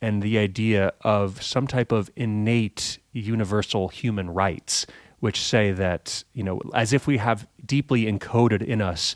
[0.00, 4.86] and the idea of some type of innate universal human rights,
[5.20, 9.14] which say that, you know, as if we have deeply encoded in us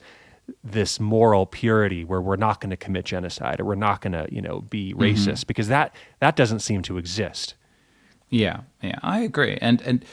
[0.63, 4.29] this moral purity where we're not going to commit genocide or we're not going to,
[4.33, 5.03] you know, be mm-hmm.
[5.03, 5.47] racist mm-hmm.
[5.49, 7.56] because that that doesn't seem to exist.
[8.31, 9.59] Yeah, yeah, I agree.
[9.61, 10.05] And and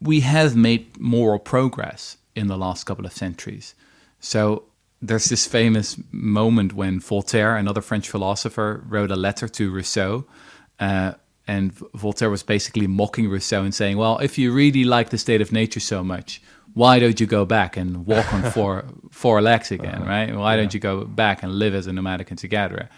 [0.00, 3.74] we have made moral progress in the last couple of centuries.
[4.20, 4.64] So
[5.00, 10.24] there's this famous moment when Voltaire, another French philosopher, wrote a letter to Rousseau.
[10.78, 11.12] Uh,
[11.46, 15.40] and Voltaire was basically mocking Rousseau and saying, Well, if you really like the state
[15.40, 16.42] of nature so much,
[16.74, 20.10] why don't you go back and walk on four, four legs again, uh-huh.
[20.10, 20.36] right?
[20.36, 20.60] Why yeah.
[20.60, 22.88] don't you go back and live as a nomadic hunter gatherer?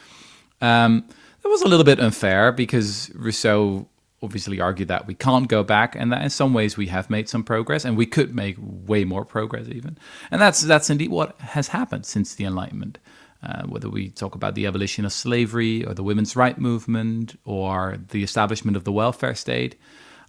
[0.60, 1.04] Um,
[1.42, 3.88] that was a little bit unfair because Rousseau
[4.22, 7.28] obviously argue that we can't go back and that in some ways we have made
[7.28, 9.96] some progress and we could make way more progress even.
[10.30, 12.98] And that's that's indeed what has happened since the enlightenment.
[13.42, 17.96] Uh, whether we talk about the abolition of slavery or the women's right movement or
[18.08, 19.76] the establishment of the welfare state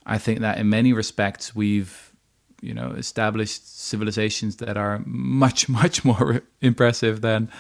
[0.06, 2.14] i think that in many respects we've
[2.62, 7.52] you know established civilizations that are much much more impressive than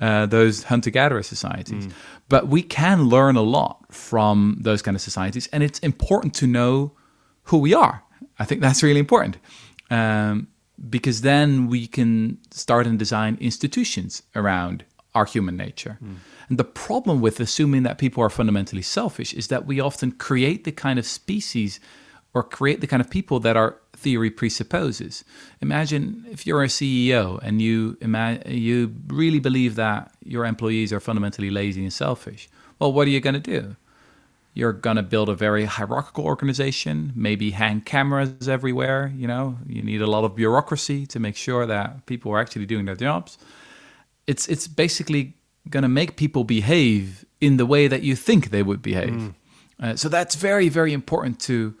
[0.00, 1.86] uh, those hunter gatherer societies.
[1.86, 1.92] Mm.
[2.28, 6.46] But we can learn a lot from those kind of societies, and it's important to
[6.46, 6.92] know
[7.44, 8.02] who we are.
[8.38, 9.38] I think that's really important.
[9.90, 10.48] Um,
[10.88, 14.84] because then we can start and design institutions around
[15.14, 15.98] our human nature.
[16.02, 16.16] Mm.
[16.48, 20.64] And the problem with assuming that people are fundamentally selfish is that we often create
[20.64, 21.80] the kind of species
[22.34, 25.24] or create the kind of people that our theory presupposes.
[25.60, 31.00] Imagine if you're a CEO and you ima- you really believe that your employees are
[31.00, 32.48] fundamentally lazy and selfish.
[32.78, 33.76] Well, what are you going to do?
[34.54, 39.82] You're going to build a very hierarchical organization, maybe hang cameras everywhere, you know, you
[39.82, 43.38] need a lot of bureaucracy to make sure that people are actually doing their jobs.
[44.26, 45.34] It's it's basically
[45.68, 49.20] going to make people behave in the way that you think they would behave.
[49.20, 49.34] Mm.
[49.80, 51.74] Uh, so that's very very important to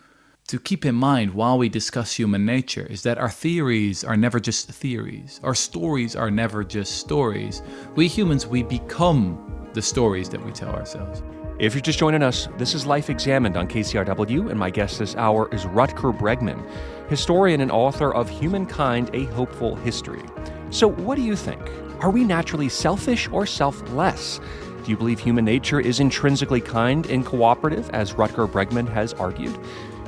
[0.48, 4.40] to keep in mind while we discuss human nature is that our theories are never
[4.40, 5.40] just theories.
[5.42, 7.60] Our stories are never just stories.
[7.96, 11.22] We humans, we become the stories that we tell ourselves.
[11.58, 15.14] If you're just joining us, this is Life Examined on KCRW, and my guest this
[15.16, 16.66] hour is Rutger Bregman,
[17.10, 20.22] historian and author of Humankind A Hopeful History.
[20.70, 21.60] So, what do you think?
[22.00, 24.40] Are we naturally selfish or selfless?
[24.84, 29.58] Do you believe human nature is intrinsically kind and cooperative, as Rutger Bregman has argued?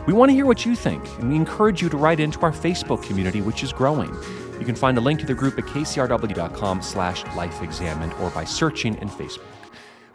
[0.07, 2.53] We want to hear what you think, and we encourage you to write into our
[2.53, 4.15] Facebook community, which is growing.
[4.59, 8.97] You can find a link to the group at kcrw.com slash lifeexamined or by searching
[8.97, 9.45] in Facebook.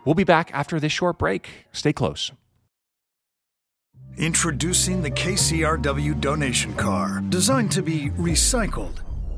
[0.04, 1.50] We'll be back after this short break.
[1.72, 2.32] Stay close.
[4.18, 9.05] Introducing the KCRW donation car, designed to be recycled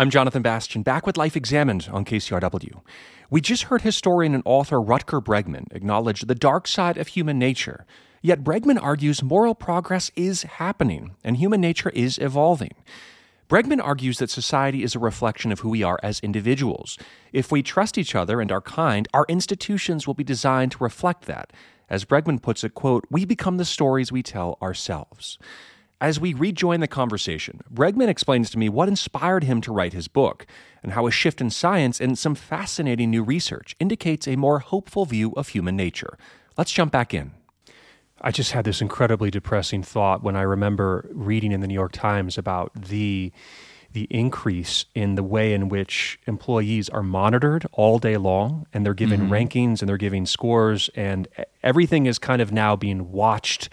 [0.00, 2.82] I'm Jonathan Bastian, back with Life Examined on KCRW.
[3.30, 7.84] We just heard historian and author Rutger Bregman acknowledge the dark side of human nature.
[8.22, 12.76] Yet Bregman argues moral progress is happening and human nature is evolving.
[13.48, 16.96] Bregman argues that society is a reflection of who we are as individuals.
[17.32, 21.24] If we trust each other and are kind, our institutions will be designed to reflect
[21.24, 21.52] that.
[21.90, 25.38] As Bregman puts it, quote, we become the stories we tell ourselves.
[26.00, 30.06] As we rejoin the conversation, Bregman explains to me what inspired him to write his
[30.06, 30.46] book
[30.80, 35.04] and how a shift in science and some fascinating new research indicates a more hopeful
[35.06, 36.16] view of human nature.
[36.56, 37.32] Let's jump back in.
[38.20, 41.92] I just had this incredibly depressing thought when I remember reading in the New York
[41.92, 43.32] Times about the
[43.92, 48.92] the increase in the way in which employees are monitored all day long and they're
[48.92, 49.32] given mm-hmm.
[49.32, 51.26] rankings and they're giving scores and
[51.62, 53.70] everything is kind of now being watched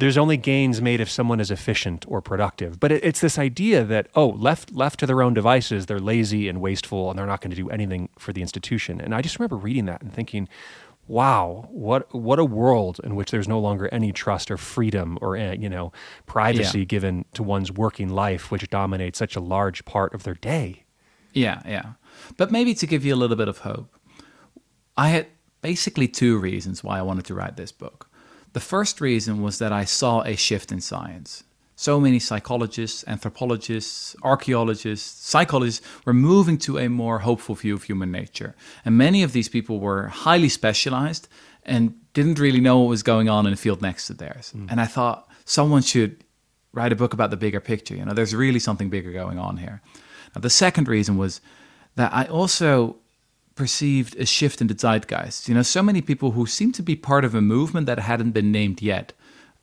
[0.00, 2.80] there's only gains made if someone is efficient or productive.
[2.80, 6.48] But it, it's this idea that oh, left left to their own devices, they're lazy
[6.48, 9.00] and wasteful, and they're not going to do anything for the institution.
[9.00, 10.48] And I just remember reading that and thinking,
[11.06, 15.36] wow, what what a world in which there's no longer any trust or freedom or
[15.36, 15.92] eh, you know
[16.26, 16.84] privacy yeah.
[16.84, 20.84] given to one's working life, which dominates such a large part of their day.
[21.32, 21.92] Yeah, yeah.
[22.36, 23.94] But maybe to give you a little bit of hope,
[24.96, 25.26] I had
[25.62, 28.09] basically two reasons why I wanted to write this book.
[28.52, 31.44] The first reason was that I saw a shift in science.
[31.76, 38.10] So many psychologists, anthropologists, archaeologists, psychologists were moving to a more hopeful view of human
[38.10, 38.54] nature.
[38.84, 41.26] And many of these people were highly specialized
[41.62, 44.52] and didn't really know what was going on in the field next to theirs.
[44.54, 44.70] Mm.
[44.70, 46.22] And I thought someone should
[46.72, 47.96] write a book about the bigger picture.
[47.96, 49.80] You know, there's really something bigger going on here.
[50.34, 51.40] Now, the second reason was
[51.96, 52.96] that I also
[53.60, 55.46] perceived a shift in the zeitgeist.
[55.46, 58.30] You know, so many people who seem to be part of a movement that hadn't
[58.30, 59.12] been named yet.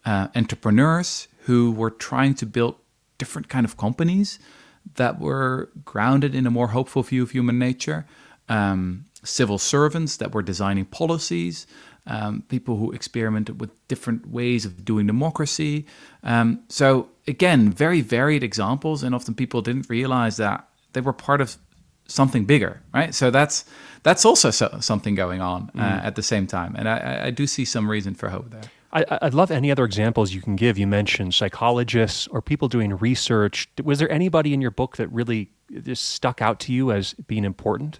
[0.05, 2.75] Uh, entrepreneurs who were trying to build
[3.17, 4.37] different kind of companies
[4.97, 8.05] that were grounded in a more hopeful view of human nature.
[8.49, 11.65] Um, civil servants that were designing policies.
[12.05, 15.87] Um, people who experimented with different ways of doing democracy.
[16.21, 21.41] Um, so again, very varied examples, and often people didn't realize that they were part
[21.41, 21.57] of
[22.07, 23.13] something bigger, right?
[23.13, 23.65] So that's
[24.03, 26.05] that's also so, something going on uh, mm.
[26.05, 28.61] at the same time, and I, I, do see some reason for hope there.
[28.93, 30.77] I, would love any other examples you can give.
[30.77, 33.67] You mentioned psychologists or people doing research.
[33.83, 35.51] Was there anybody in your book that really
[35.83, 37.99] just stuck out to you as being important?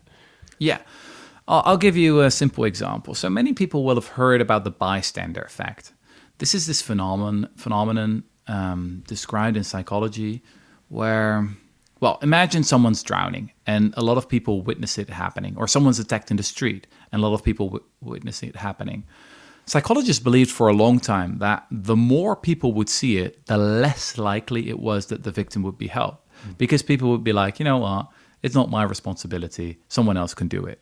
[0.60, 0.80] Yeah.
[1.50, 3.14] I'll give you a simple example.
[3.16, 5.94] So many people will have heard about the bystander effect.
[6.40, 10.44] This is this phenomenon phenomenon um, described in psychology
[10.90, 11.48] where
[12.00, 16.32] well, imagine someone's drowning and a lot of people witness it happening, or someone's attacked
[16.32, 19.04] in the street and a lot of people w- witness it happening.
[19.66, 24.18] Psychologists believed for a long time that the more people would see it, the less
[24.18, 26.26] likely it was that the victim would be helped.
[26.48, 26.58] Mm.
[26.58, 28.08] Because people would be like, you know what,
[28.44, 30.80] it's not my responsibility, someone else can do it.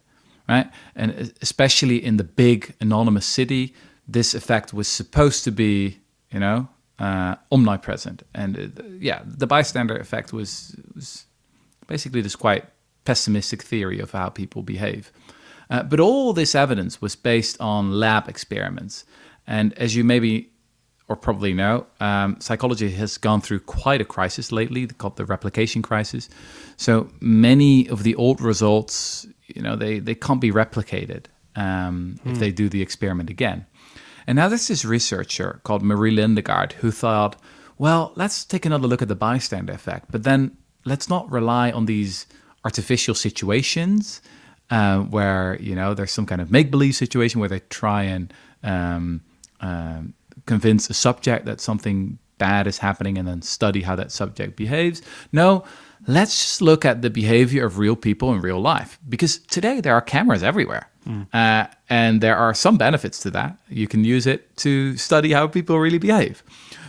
[0.47, 0.69] Right?
[0.95, 3.73] And especially in the big anonymous city,
[4.07, 5.99] this effect was supposed to be,
[6.29, 6.67] you know,
[6.99, 8.23] uh, omnipresent.
[8.33, 11.25] And uh, yeah, the bystander effect was, was
[11.87, 12.65] basically this quite
[13.03, 15.11] pessimistic theory of how people behave.
[15.69, 19.05] Uh, but all this evidence was based on lab experiments.
[19.47, 20.49] And as you maybe
[21.07, 25.81] or probably know, um, psychology has gone through quite a crisis lately called the replication
[25.81, 26.29] crisis.
[26.77, 32.33] So many of the old results, you know, they, they can't be replicated um, if
[32.33, 32.39] hmm.
[32.39, 33.67] they do the experiment again.
[34.27, 37.39] And now there's this researcher called Marie Lindegaard who thought,
[37.77, 41.85] well, let's take another look at the bystander effect, but then let's not rely on
[41.85, 42.25] these
[42.63, 44.21] artificial situations
[44.69, 48.33] uh, where you know there's some kind of make-believe situation where they try and
[48.63, 49.21] um,
[49.61, 50.13] um,
[50.45, 55.01] convince a subject that something bad is happening and then study how that subject behaves.
[55.31, 55.63] No,
[56.07, 59.93] let's just look at the behavior of real people in real life because today there
[59.93, 60.89] are cameras everywhere.
[61.05, 61.27] Mm.
[61.33, 63.57] Uh, and there are some benefits to that.
[63.69, 66.43] You can use it to study how people really behave.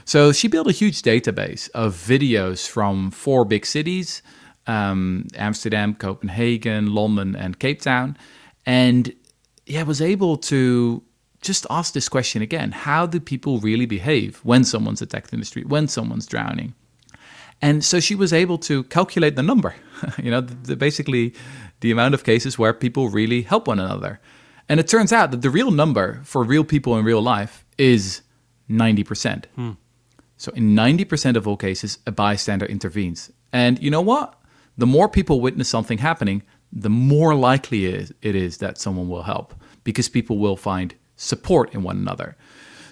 [0.05, 4.23] So she built a huge database of videos from four big cities
[4.67, 8.17] um, Amsterdam, Copenhagen, London, and Cape Town.
[8.65, 9.15] And
[9.67, 11.03] yeah, was able to
[11.41, 15.47] just ask this question again How do people really behave when someone's attacked in the
[15.47, 16.75] street, when someone's drowning?
[17.63, 19.75] And so she was able to calculate the number,
[20.23, 21.33] you know, the, the, basically
[21.81, 24.21] the amount of cases where people really help one another.
[24.69, 28.23] And it turns out that the real number for real people in real life is
[28.69, 29.45] 90%.
[29.55, 29.73] Hmm.
[30.37, 33.31] So in 90% of all cases, a bystander intervenes.
[33.53, 34.39] And you know what?
[34.77, 39.09] The more people witness something happening, the more likely it is, it is that someone
[39.09, 39.55] will help
[39.85, 42.37] because people will find support in one another.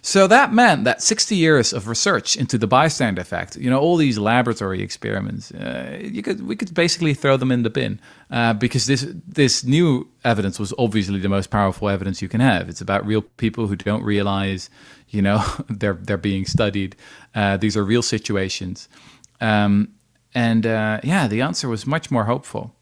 [0.06, 3.96] So that meant that 60 years of research into the bystander effect, you know, all
[3.96, 7.98] these laboratory experiments, uh, you could we could basically throw them in the bin
[8.30, 12.68] uh, because this this new evidence was obviously the most powerful evidence you can have.
[12.68, 14.68] It's about real people who don't realize,
[15.08, 16.96] you know, they're they're being studied.
[17.34, 18.90] Uh, these are real situations,
[19.40, 19.88] um,
[20.34, 22.76] and uh, yeah, the answer was much more hopeful.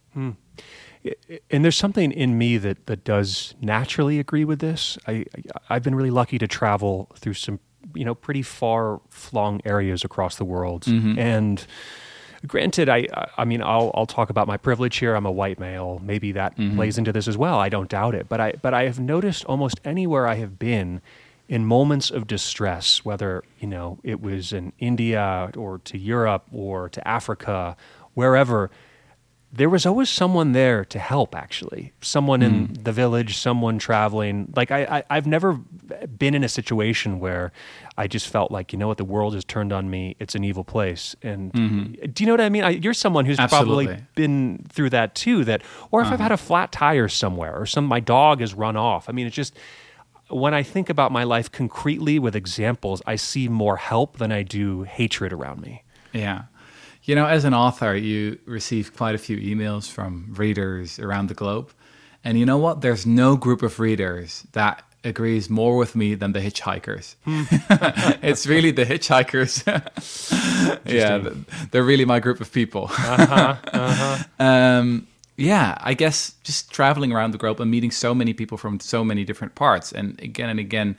[1.50, 4.98] And there's something in me that that does naturally agree with this.
[5.06, 5.24] I, I
[5.70, 7.58] I've been really lucky to travel through some
[7.94, 11.18] you know pretty far flung areas across the world, mm-hmm.
[11.18, 11.66] and
[12.46, 15.14] granted, I I mean I'll I'll talk about my privilege here.
[15.14, 16.00] I'm a white male.
[16.02, 16.76] Maybe that mm-hmm.
[16.76, 17.58] plays into this as well.
[17.58, 21.00] I don't doubt it, but I but I have noticed almost anywhere I have been.
[21.48, 26.88] In moments of distress, whether you know it was in India or to Europe or
[26.88, 27.76] to Africa,
[28.14, 28.70] wherever,
[29.54, 31.92] there was always someone there to help actually.
[32.00, 32.72] Someone in hmm.
[32.74, 34.52] the village someone traveling.
[34.56, 35.54] Like I, I i've never
[36.16, 37.52] been in a situation where
[37.98, 40.16] i just felt like you know what the world has turned on me.
[40.18, 41.14] It's an evil place.
[41.22, 42.10] And mm-hmm.
[42.12, 42.64] do you know what i mean?
[42.64, 43.86] I, you're someone who's Absolutely.
[43.86, 46.22] probably been through that too that or if i've uh-huh.
[46.22, 49.08] had a flat tire somewhere or some my dog has run off.
[49.08, 49.54] I mean it's just
[50.28, 54.42] when i think about my life concretely with examples i see more help than i
[54.42, 55.84] do hatred around me.
[56.12, 56.44] Yeah.
[57.04, 61.34] You know, as an author, you receive quite a few emails from readers around the
[61.34, 61.72] globe.
[62.24, 62.80] And you know what?
[62.80, 67.16] There's no group of readers that agrees more with me than the hitchhikers.
[68.22, 69.66] it's really the hitchhikers.
[70.86, 71.28] yeah,
[71.70, 72.90] they're really my group of people.
[74.38, 78.78] um, yeah, I guess just traveling around the globe and meeting so many people from
[78.80, 80.96] so many different parts, and again and again,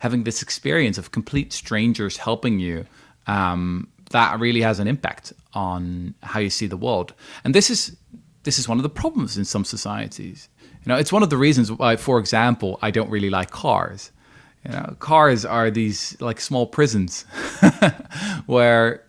[0.00, 2.86] having this experience of complete strangers helping you,
[3.26, 7.14] um, that really has an impact on how you see the world.
[7.44, 7.96] And this is
[8.44, 10.48] this is one of the problems in some societies.
[10.62, 14.12] You know, it's one of the reasons why, for example, I don't really like cars.
[14.64, 17.22] You know, cars are these like small prisons
[18.46, 19.04] where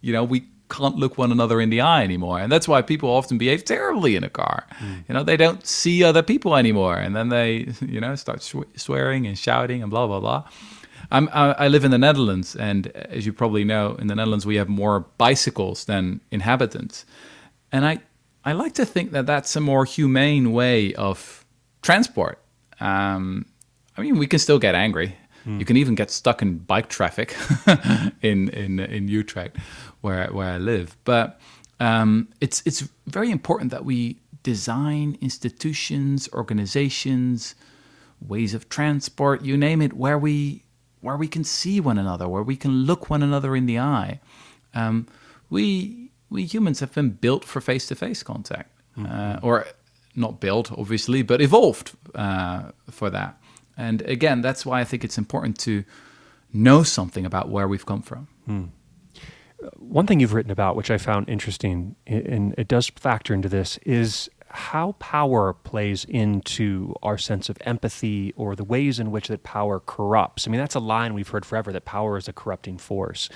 [0.00, 3.08] you know we can't look one another in the eye anymore, and that's why people
[3.08, 4.66] often behave terribly in a car.
[4.78, 5.04] Mm.
[5.08, 8.70] You know, they don't see other people anymore, and then they you know start sw-
[8.76, 10.44] swearing and shouting and blah blah blah.
[11.10, 14.46] I'm, I, I live in the Netherlands, and as you probably know, in the Netherlands
[14.46, 17.04] we have more bicycles than inhabitants,
[17.72, 18.00] and I
[18.44, 21.44] I like to think that that's a more humane way of
[21.82, 22.38] transport.
[22.78, 23.46] Um,
[23.96, 25.16] I mean, we can still get angry.
[25.46, 27.36] You can even get stuck in bike traffic
[28.20, 29.56] in in in Utrecht,
[30.00, 30.96] where where I live.
[31.04, 31.40] But
[31.78, 37.54] um, it's it's very important that we design institutions, organizations,
[38.20, 40.62] ways of transport, you name it, where we
[41.00, 44.20] where we can see one another, where we can look one another in the eye.
[44.74, 45.06] Um,
[45.50, 49.66] we we humans have been built for face to face contact, uh, or
[50.14, 53.40] not built, obviously, but evolved uh, for that.
[53.76, 55.84] And again, that's why I think it's important to
[56.52, 58.28] know something about where we've come from.
[59.76, 63.78] one thing you've written about, which I found interesting, and it does factor into this,
[63.78, 69.42] is how power plays into our sense of empathy or the ways in which that
[69.42, 70.46] power corrupts.
[70.46, 73.28] I mean, that's a line we've heard forever that power is a corrupting force.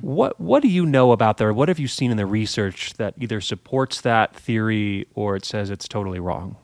[0.00, 1.44] What what do you know about that?
[1.44, 5.44] Or what have you seen in the research that either supports that theory or it
[5.44, 6.56] says it's totally wrong?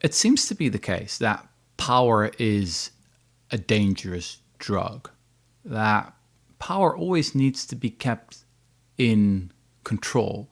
[0.00, 2.90] It seems to be the case that power is
[3.50, 5.10] a dangerous drug.
[5.64, 6.12] That
[6.58, 8.38] power always needs to be kept
[8.98, 9.50] in
[9.84, 10.50] control.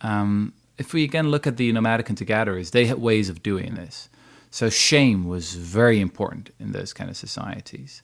[0.00, 3.74] Um, if we again look at the nomadic hunter gatherers, they had ways of doing
[3.74, 4.08] this.
[4.50, 8.02] So shame was very important in those kind of societies.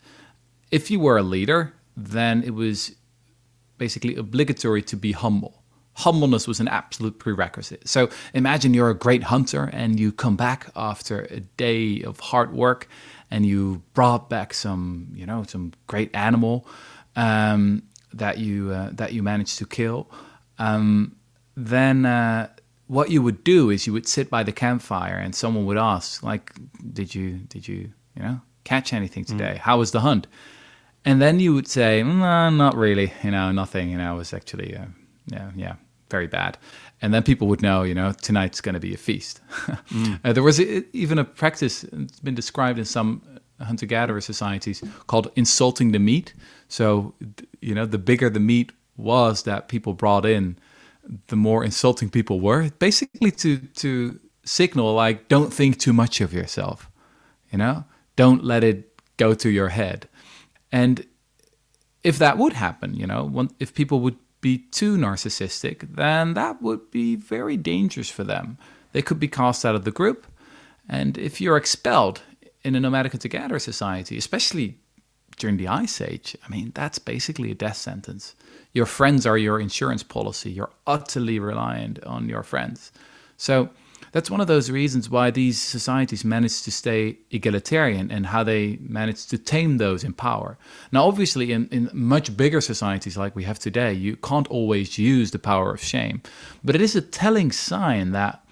[0.71, 2.95] If you were a leader, then it was
[3.79, 5.63] basically obligatory to be humble.
[5.95, 7.87] Humbleness was an absolute prerequisite.
[7.87, 12.53] So imagine you're a great hunter and you come back after a day of hard
[12.53, 12.89] work
[13.31, 16.67] and you brought back some, you know, some great animal
[17.17, 20.11] um, that you uh, that you managed to kill.
[20.59, 21.17] Um,
[21.57, 22.49] then uh,
[22.93, 26.23] what you would do is you would sit by the campfire and someone would ask,
[26.23, 26.53] like,
[26.93, 29.55] "Did you did you you know catch anything today?
[29.63, 30.27] How was the hunt?"
[31.03, 33.11] And then you would say, "No, not really.
[33.25, 33.89] You know, nothing.
[33.91, 34.89] You know, it was actually, uh,
[35.27, 35.75] yeah, yeah,
[36.11, 36.59] very bad."
[37.01, 39.41] And then people would know, you know, tonight's going to be a feast.
[40.25, 43.23] uh, there was a, even a practice it's been described in some
[43.59, 46.35] hunter-gatherer societies called insulting the meat.
[46.69, 47.15] So,
[47.61, 50.59] you know, the bigger the meat was that people brought in,
[51.29, 52.71] the more insulting people were.
[52.79, 56.91] Basically, to to signal like, don't think too much of yourself.
[57.51, 57.85] You know,
[58.17, 60.09] don't let it go to your head.
[60.71, 61.07] And
[62.03, 66.91] if that would happen, you know, if people would be too narcissistic, then that would
[66.91, 68.59] be very dangerous for them.
[68.93, 70.27] They could be cast out of the group.
[70.89, 72.23] And if you're expelled
[72.65, 74.79] in a nomadic hunter gatherer society, especially
[75.37, 78.35] during the Ice Age, I mean, that's basically a death sentence.
[78.73, 80.51] Your friends are your insurance policy.
[80.51, 82.93] You're utterly reliant on your friends.
[83.37, 83.71] So
[84.13, 88.79] that's one of those reasons why these societies manage to stay egalitarian and how they
[88.81, 90.59] manage to tame those in power.
[90.93, 95.31] Now, obviously, in, in much bigger societies like we have today, you can't always use
[95.31, 96.23] the power of shame.
[96.63, 98.45] But it is a telling sign that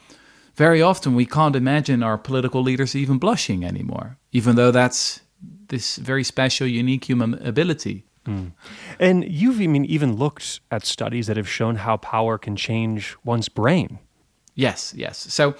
[0.54, 5.20] very often we can't imagine our political leaders even blushing anymore, even though that's
[5.68, 8.04] this very special, unique human ability.
[8.26, 8.52] Mm.
[8.98, 13.16] And you've I mean, even looked at studies that have shown how power can change
[13.24, 13.98] one's brain.
[14.54, 15.18] Yes, yes.
[15.18, 15.54] So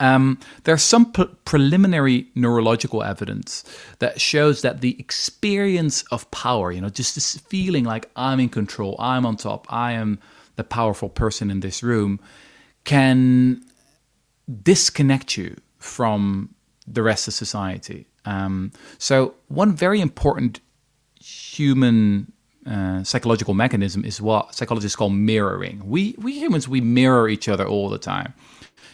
[0.00, 3.64] um, there's some pre- preliminary neurological evidence
[3.98, 8.48] that shows that the experience of power, you know, just this feeling like I'm in
[8.48, 10.18] control, I'm on top, I am
[10.56, 12.20] the powerful person in this room,
[12.84, 13.62] can
[14.62, 16.54] disconnect you from
[16.86, 18.06] the rest of society.
[18.28, 20.60] Um, so, one very important
[21.18, 22.30] human
[22.66, 25.80] uh, psychological mechanism is what psychologists call mirroring.
[25.84, 28.34] We we humans we mirror each other all the time.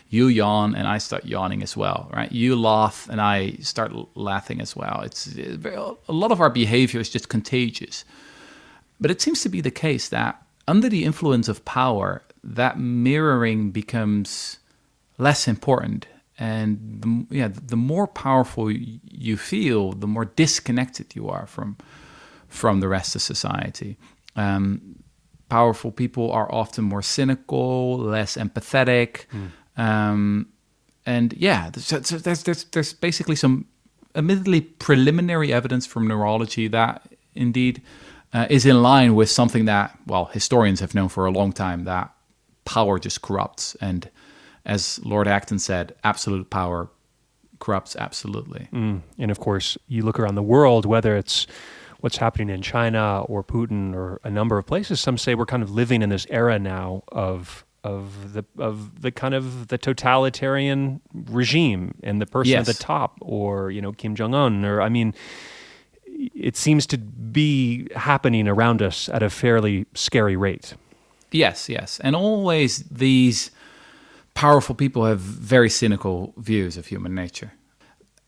[0.09, 2.31] You yawn and I start yawning as well, right?
[2.31, 5.01] You laugh and I start laughing as well.
[5.05, 8.05] It's, it's a lot of our behavior is just contagious.
[9.01, 13.73] But it seems to be the case that under the influence of power, that mirroring
[13.73, 14.59] becomes
[15.19, 16.07] less important
[16.39, 21.77] and the, yeah the more powerful you feel the more disconnected you are from
[22.49, 23.97] from the rest of society
[24.37, 24.97] um,
[25.49, 29.51] powerful people are often more cynical less empathetic mm.
[29.81, 30.47] um,
[31.07, 33.67] and yeah So there's, there's, there's basically some
[34.15, 37.03] admittedly preliminary evidence from neurology that
[37.35, 37.83] indeed
[38.33, 41.85] uh, is in line with something that well historians have known for a long time
[41.85, 42.11] that
[42.65, 44.11] power just corrupts and
[44.65, 46.89] as Lord Acton said, absolute power
[47.59, 48.69] corrupts absolutely.
[48.73, 49.03] Mm.
[49.19, 51.47] And of course, you look around the world, whether it's
[52.01, 55.63] what's happening in China or Putin or a number of places, some say we're kind
[55.63, 61.01] of living in this era now of of the of the kind of the totalitarian
[61.13, 62.69] regime and the person yes.
[62.69, 65.15] at the top, or you know Kim Jong Un, or I mean,
[66.07, 70.75] it seems to be happening around us at a fairly scary rate.
[71.31, 73.51] Yes, yes, and always these
[74.35, 77.53] powerful people have very cynical views of human nature.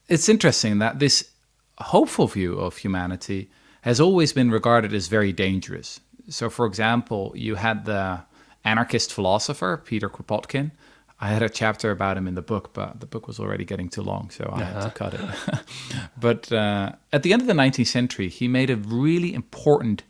[0.09, 1.31] It's interesting that this
[1.79, 3.51] hopeful view of humanity
[3.83, 6.01] has always been regarded as very dangerous.
[6.29, 8.23] So, for example, you had the
[8.65, 10.73] anarchist philosopher Peter Kropotkin.
[11.21, 13.89] I had a chapter about him in the book, but the book was already getting
[13.89, 14.65] too long, so I uh-huh.
[14.65, 14.91] had to uh-huh.
[14.91, 16.01] cut it.
[16.21, 20.03] but uh, at the end of the 19th century, he made a really important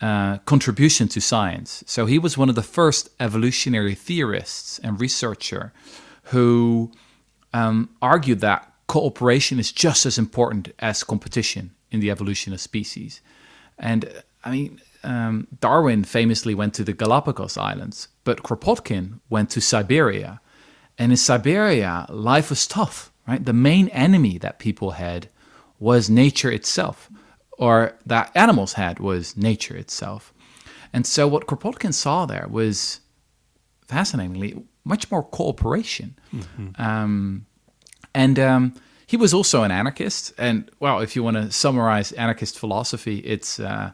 [0.00, 1.82] uh, contribution to science.
[1.86, 5.72] So he was one of the first evolutionary theorists and researcher
[6.24, 6.92] who
[7.54, 13.20] um, argued that cooperation is just as important as competition in the evolution of species.
[13.78, 19.60] And I mean, um, Darwin famously went to the Galapagos Islands, but Kropotkin went to
[19.60, 20.40] Siberia.
[20.98, 23.44] And in Siberia, life was tough, right?
[23.44, 25.28] The main enemy that people had
[25.78, 27.10] was nature itself
[27.58, 30.32] or that animals had was nature itself.
[30.92, 33.00] And so what Kropotkin saw there was
[33.88, 36.16] fascinatingly much more cooperation.
[36.32, 36.80] Mm-hmm.
[36.80, 37.46] Um,
[38.14, 38.74] and um,
[39.06, 40.32] he was also an anarchist.
[40.38, 43.92] And well, if you want to summarize anarchist philosophy, it's uh,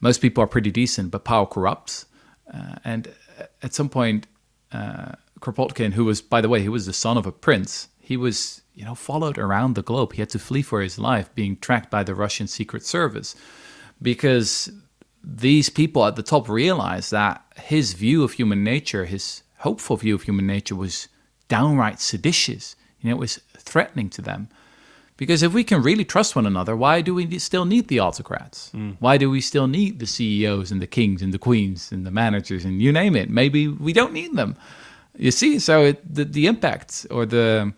[0.00, 2.06] most people are pretty decent, but power corrupts.
[2.52, 3.12] Uh, and
[3.62, 4.26] at some point,
[4.72, 8.16] uh, Kropotkin, who was, by the way, he was the son of a prince, he
[8.16, 10.12] was you know, followed around the globe.
[10.14, 13.34] He had to flee for his life, being tracked by the Russian Secret Service,
[14.00, 14.70] because
[15.22, 20.14] these people at the top realized that his view of human nature, his hopeful view
[20.14, 21.08] of human nature, was
[21.48, 22.76] downright seditious.
[23.00, 24.48] You know, it was threatening to them.
[25.16, 28.70] Because if we can really trust one another, why do we still need the autocrats?
[28.74, 28.96] Mm.
[28.98, 32.10] Why do we still need the CEOs and the kings and the queens and the
[32.10, 33.30] managers and you name it?
[33.30, 34.56] Maybe we don't need them.
[35.16, 37.72] You see, so it, the, the impact or the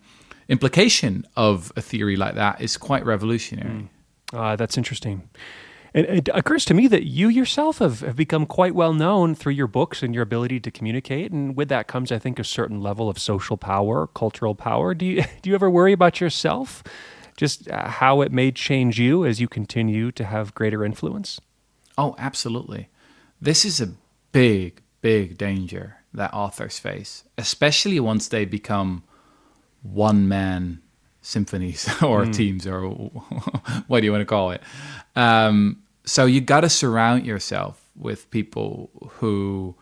[0.47, 3.69] implication of a theory like that is quite revolutionary.
[3.69, 3.89] Mm.
[4.33, 5.29] Uh, that's interesting.
[5.95, 9.53] And it occurs to me that you yourself have, have become quite well known through
[9.53, 11.31] your books and your ability to communicate.
[11.31, 14.93] And with that comes, I think, a certain level of social power, cultural power.
[14.93, 16.83] Do you, do you ever worry about yourself?
[17.37, 21.39] Just uh, how it may change you as you continue to have greater influence?
[21.97, 22.89] Oh, absolutely.
[23.41, 23.93] This is a
[24.33, 29.03] big, big danger that authors face, especially once they become
[29.91, 30.81] one man
[31.21, 32.81] symphonies or teams or
[33.87, 34.61] what do you want to call it.
[35.15, 39.75] Um, so you got to surround yourself with people who,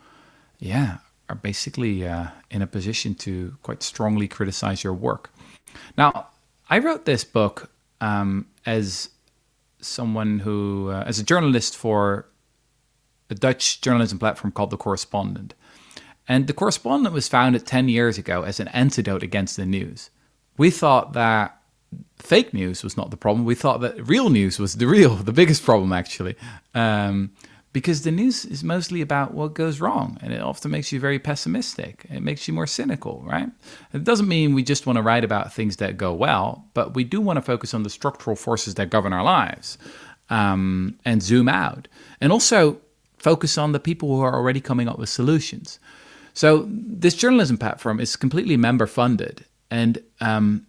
[0.59, 0.97] yeah,
[1.29, 5.31] are basically uh, in a position to quite strongly criticize your work.
[5.97, 6.27] Now,
[6.69, 9.09] I wrote this book um, as
[9.81, 12.27] someone who, uh, as a journalist for
[13.29, 15.53] a Dutch journalism platform called The Correspondent.
[16.27, 20.09] And The Correspondent was founded 10 years ago as an antidote against the news.
[20.57, 21.57] We thought that
[22.17, 23.45] fake news was not the problem.
[23.45, 26.35] We thought that real news was the real, the biggest problem, actually.
[26.73, 27.31] Um,
[27.73, 31.19] because the news is mostly about what goes wrong and it often makes you very
[31.19, 33.49] pessimistic it makes you more cynical right
[33.91, 37.03] it doesn't mean we just want to write about things that go well but we
[37.03, 39.77] do want to focus on the structural forces that govern our lives
[40.29, 41.87] um, and zoom out
[42.21, 42.77] and also
[43.17, 45.79] focus on the people who are already coming up with solutions
[46.33, 50.65] so this journalism platform is completely member funded and um,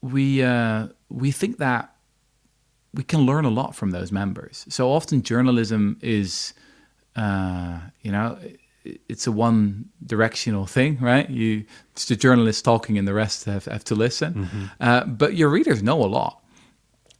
[0.00, 1.94] we uh, we think that
[2.96, 4.64] we can learn a lot from those members.
[4.70, 6.54] So often journalism is,
[7.14, 8.38] uh, you know,
[8.84, 11.28] it's a one directional thing, right?
[11.28, 14.34] You, it's the journalist talking and the rest have, have to listen.
[14.34, 14.64] Mm-hmm.
[14.80, 16.42] Uh, but your readers know a lot.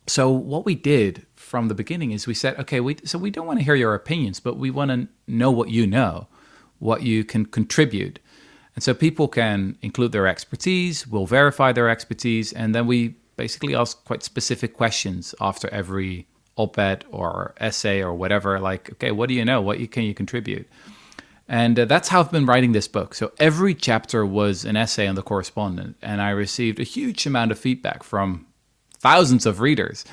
[0.07, 3.47] So what we did from the beginning is we said, okay, we, so we don't
[3.47, 6.29] want to hear your opinions, but we want to know what you know,
[6.79, 8.19] what you can contribute.
[8.75, 13.75] And so people can include their expertise, we'll verify their expertise, and then we basically
[13.75, 19.35] ask quite specific questions after every op-ed or essay or whatever like okay what do
[19.35, 19.61] you know?
[19.61, 20.67] What can you contribute?
[21.49, 23.15] And uh, that's how i've been writing this book.
[23.15, 27.53] So every chapter was an essay on the correspondent and i received a huge amount
[27.53, 28.47] of feedback from
[28.99, 30.05] thousands of readers.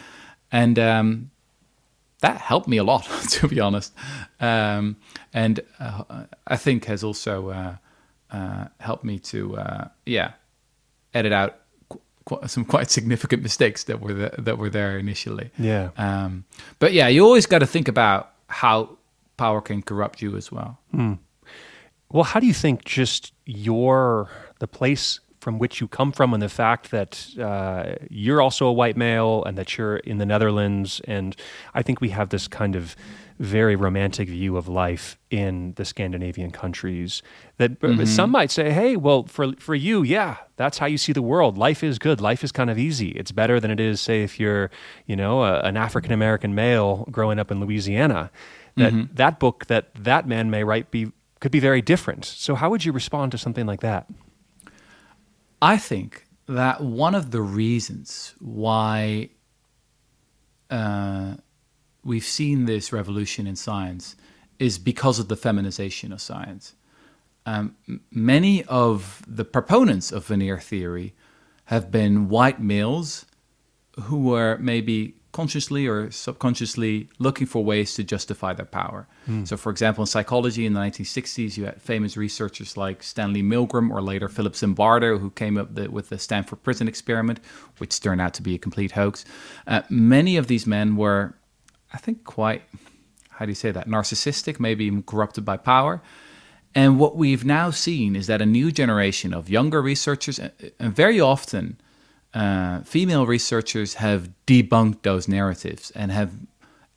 [0.52, 1.32] And um,
[2.24, 3.94] that helped me a lot to be honest
[4.40, 4.96] um,
[5.34, 7.76] and uh, i think has also uh,
[8.32, 10.32] uh helped me to uh, yeah
[11.14, 11.60] edit out
[12.48, 15.52] some quite significant mistakes that were the, that were there initially.
[15.58, 15.90] Yeah.
[15.98, 16.46] Um,
[16.80, 18.98] but yeah, you always got to think about how
[19.38, 20.80] power can corrupt you as well.
[20.94, 21.20] Mm.
[22.10, 26.42] Well, how do you think just your the place from which you come from and
[26.42, 31.02] the fact that uh, you're also a white male and that you're in the Netherlands
[31.06, 31.36] and
[31.74, 32.96] I think we have this kind of
[33.40, 37.22] very romantic view of life in the Scandinavian countries.
[37.58, 38.06] That mm-hmm.
[38.06, 41.58] some might say, "Hey, well, for for you, yeah, that's how you see the world.
[41.58, 42.22] Life is good.
[42.22, 43.10] Life is kind of easy.
[43.10, 44.70] It's better than it is, say, if you're,
[45.08, 48.32] you know, a, an African American male growing up in Louisiana."
[48.76, 49.16] That mm-hmm.
[49.16, 52.24] that book that that man may write be could be very different.
[52.24, 54.08] So, how would you respond to something like that?
[55.64, 59.30] I think that one of the reasons why.
[60.70, 61.36] Uh,
[62.04, 64.16] we've seen this revolution in science
[64.60, 66.76] is because of the feminization of science.
[67.46, 67.76] Um,
[68.12, 71.14] many of the proponents of veneer theory
[71.66, 73.26] have been white males
[74.02, 79.08] who were maybe consciously or subconsciously looking for ways to justify their power.
[79.28, 79.46] Mm.
[79.46, 83.92] So, for example, in psychology in the 1960s, you had famous researchers like Stanley Milgram
[83.92, 87.42] or later Philip Zimbardo, who came up the, with the Stanford Prison Experiment,
[87.80, 89.26] which turned out to be a complete hoax.
[89.68, 91.36] Uh, many of these men were
[91.94, 92.64] I think, quite,
[93.30, 96.02] how do you say that, narcissistic, maybe even corrupted by power.
[96.74, 101.22] And what we've now seen is that a new generation of younger researchers, and very
[101.22, 101.80] often
[102.34, 106.34] uh, female researchers, have debunked those narratives and have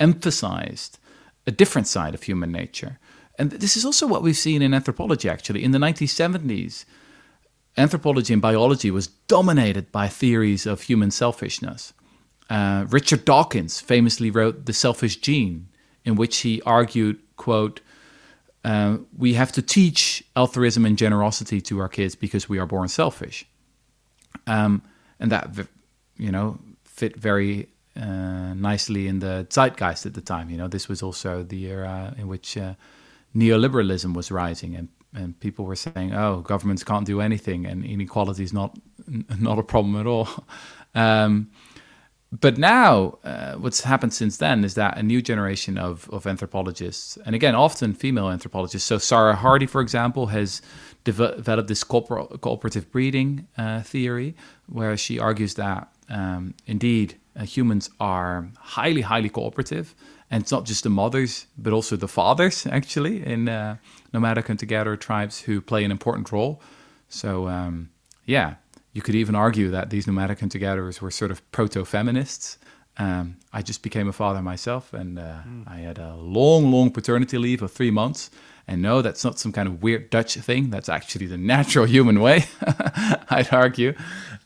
[0.00, 0.98] emphasized
[1.46, 2.98] a different side of human nature.
[3.38, 5.62] And this is also what we've seen in anthropology, actually.
[5.62, 6.84] In the 1970s,
[7.76, 11.92] anthropology and biology was dominated by theories of human selfishness.
[12.48, 15.68] Uh, Richard Dawkins famously wrote The Selfish Gene,
[16.04, 17.80] in which he argued, quote,
[18.64, 22.88] uh, we have to teach altruism and generosity to our kids because we are born
[22.88, 23.46] selfish.
[24.46, 24.82] Um,
[25.20, 25.50] and that,
[26.16, 30.50] you know, fit very uh, nicely in the zeitgeist at the time.
[30.50, 32.74] You know, this was also the era in which uh,
[33.34, 38.44] neoliberalism was rising, and, and people were saying, "Oh, governments can't do anything, and inequality
[38.44, 38.78] is not
[39.38, 40.28] not a problem at all."
[40.94, 41.50] Um,
[42.32, 47.18] but now, uh, what's happened since then is that a new generation of, of anthropologists,
[47.24, 48.88] and again, often female anthropologists.
[48.88, 50.62] So, Sarah Hrdy, for example, has
[51.06, 54.34] developed this cooperative breeding uh, theory,
[54.66, 59.86] where she argues that um, indeed uh, humans are highly, highly cooperative.
[60.30, 63.76] And it's not just the mothers, but also the fathers, actually, in uh,
[64.12, 66.54] nomadic hunter gatherer tribes who play an important role.
[67.08, 67.90] So, um,
[68.24, 68.54] yeah,
[68.92, 72.58] you could even argue that these nomadic hunter gatherers were sort of proto feminists.
[72.98, 77.38] um, I just became a father myself, and uh, I had a long, long paternity
[77.38, 78.30] leave of three months.
[78.68, 80.70] And no, that's not some kind of weird Dutch thing.
[80.70, 82.46] That's actually the natural human way,
[83.30, 83.94] I'd argue.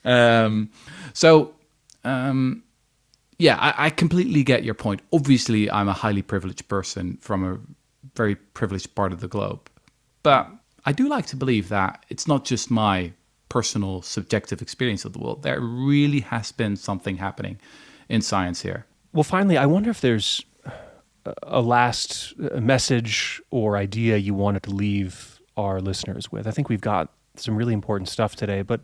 [0.04, 0.70] Um,
[1.14, 1.54] so,
[2.04, 2.62] um,
[3.38, 5.00] yeah, I, I completely get your point.
[5.12, 7.58] Obviously, I'm a highly privileged person from a
[8.14, 9.70] very privileged part of the globe.
[10.22, 10.50] But
[10.84, 13.12] I do like to believe that it's not just my
[13.48, 15.42] personal subjective experience of the world.
[15.42, 17.58] There really has been something happening
[18.08, 18.86] in science here.
[19.12, 20.44] Well, finally, I wonder if there's
[21.42, 26.46] a last message or idea you wanted to leave our listeners with.
[26.46, 28.80] I think we've got some really important stuff today, but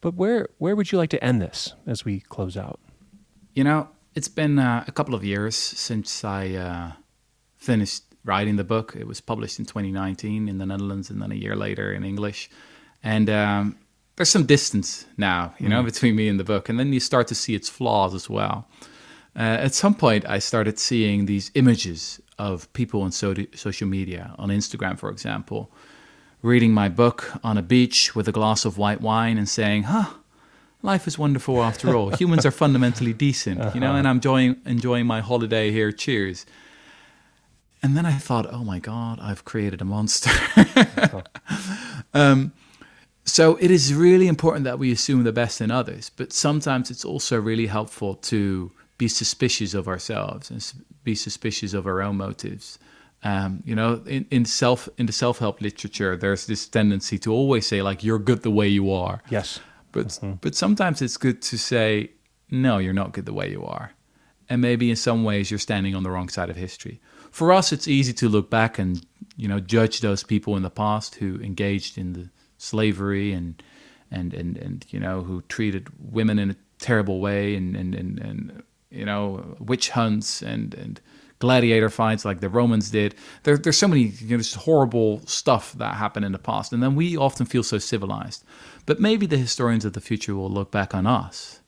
[0.00, 2.80] but where where would you like to end this as we close out?
[3.54, 6.92] You know, it's been uh, a couple of years since I uh,
[7.56, 8.94] finished writing the book.
[8.98, 12.50] It was published in 2019 in the Netherlands, and then a year later in English.
[13.02, 13.78] And um,
[14.16, 15.86] there's some distance now, you know, mm.
[15.86, 18.68] between me and the book, and then you start to see its flaws as well.
[19.34, 24.34] Uh, at some point, I started seeing these images of people on so- social media,
[24.38, 25.70] on Instagram, for example,
[26.42, 30.10] reading my book on a beach with a glass of white wine and saying, "Huh."
[30.84, 32.10] Life is wonderful after all.
[32.22, 33.70] Humans are fundamentally decent, uh-huh.
[33.72, 33.98] you know, uh-huh.
[33.98, 35.92] and I'm enjoying enjoying my holiday here.
[35.92, 36.44] Cheers.
[37.84, 40.30] And then I thought, oh my God, I've created a monster.
[40.56, 41.22] uh-huh.
[42.14, 42.52] um,
[43.24, 47.04] so it is really important that we assume the best in others, but sometimes it's
[47.04, 48.72] also really helpful to
[49.02, 50.72] be suspicious of ourselves and
[51.02, 52.78] be suspicious of our own motives.
[53.24, 57.32] Um, you know, in, in self in the self help literature, there's this tendency to
[57.32, 59.20] always say like you're good the way you are.
[59.28, 59.58] Yes,
[59.90, 60.34] but mm-hmm.
[60.40, 62.12] but sometimes it's good to say
[62.48, 63.92] no, you're not good the way you are,
[64.48, 67.00] and maybe in some ways you're standing on the wrong side of history.
[67.32, 69.04] For us, it's easy to look back and
[69.36, 72.28] you know judge those people in the past who engaged in the
[72.58, 73.62] slavery and
[74.12, 78.18] and and and you know who treated women in a terrible way and and and,
[78.20, 78.62] and
[78.92, 81.00] you know witch hunts and and
[81.42, 83.16] gladiator fights like the Romans did.
[83.42, 86.80] There, there's so many you know, just horrible stuff that happened in the past, and
[86.80, 88.44] then we often feel so civilized.
[88.86, 91.60] But maybe the historians of the future will look back on us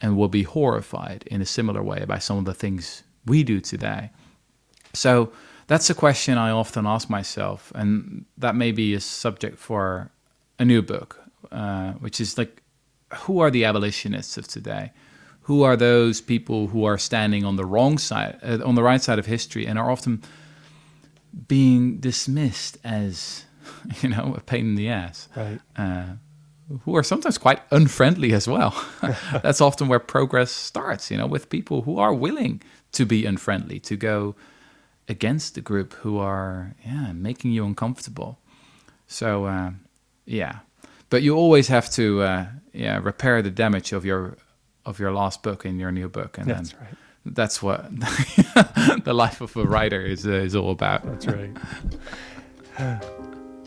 [0.00, 3.60] and will be horrified in a similar way by some of the things we do
[3.60, 4.10] today.
[4.92, 5.32] So
[5.68, 10.10] that's a question I often ask myself, and that may be a subject for
[10.58, 11.18] a new book,
[11.50, 12.62] uh, which is like,
[13.14, 14.92] who are the abolitionists of today?
[15.48, 19.02] Who are those people who are standing on the wrong side, uh, on the right
[19.02, 20.22] side of history, and are often
[21.48, 23.44] being dismissed as,
[24.02, 25.28] you know, a pain in the ass?
[25.34, 25.60] Right.
[25.76, 26.04] Uh,
[26.84, 28.74] who are sometimes quite unfriendly as well.
[29.42, 32.60] That's often where progress starts, you know, with people who are willing
[32.92, 34.34] to be unfriendly, to go
[35.08, 38.38] against the group who are, yeah, making you uncomfortable.
[39.06, 39.70] So, uh,
[40.26, 40.58] yeah,
[41.10, 44.36] but you always have to uh, yeah repair the damage of your
[44.84, 46.94] of your last book in your new book, and that's then right.
[47.26, 47.90] That's what
[49.04, 51.04] the life of a writer is uh, is all about.
[51.04, 51.56] That's right.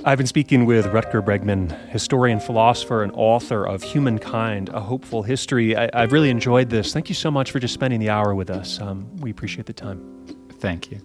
[0.03, 5.75] I've been speaking with Rutger Bregman, historian, philosopher, and author of Humankind, A Hopeful History.
[5.75, 6.91] I, have really enjoyed this.
[6.91, 8.81] Thank you so much for just spending the hour with us.
[8.81, 10.25] Um, we appreciate the time.
[10.53, 10.99] Thank you.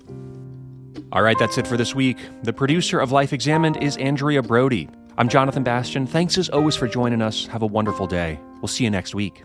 [1.12, 2.16] All right, that's it for this week.
[2.42, 4.88] The producer of Life Examined is Andrea Brody.
[5.18, 6.06] I'm Jonathan Bastian.
[6.06, 7.46] Thanks as always for joining us.
[7.48, 8.38] Have a wonderful day.
[8.62, 9.44] We'll see you next week.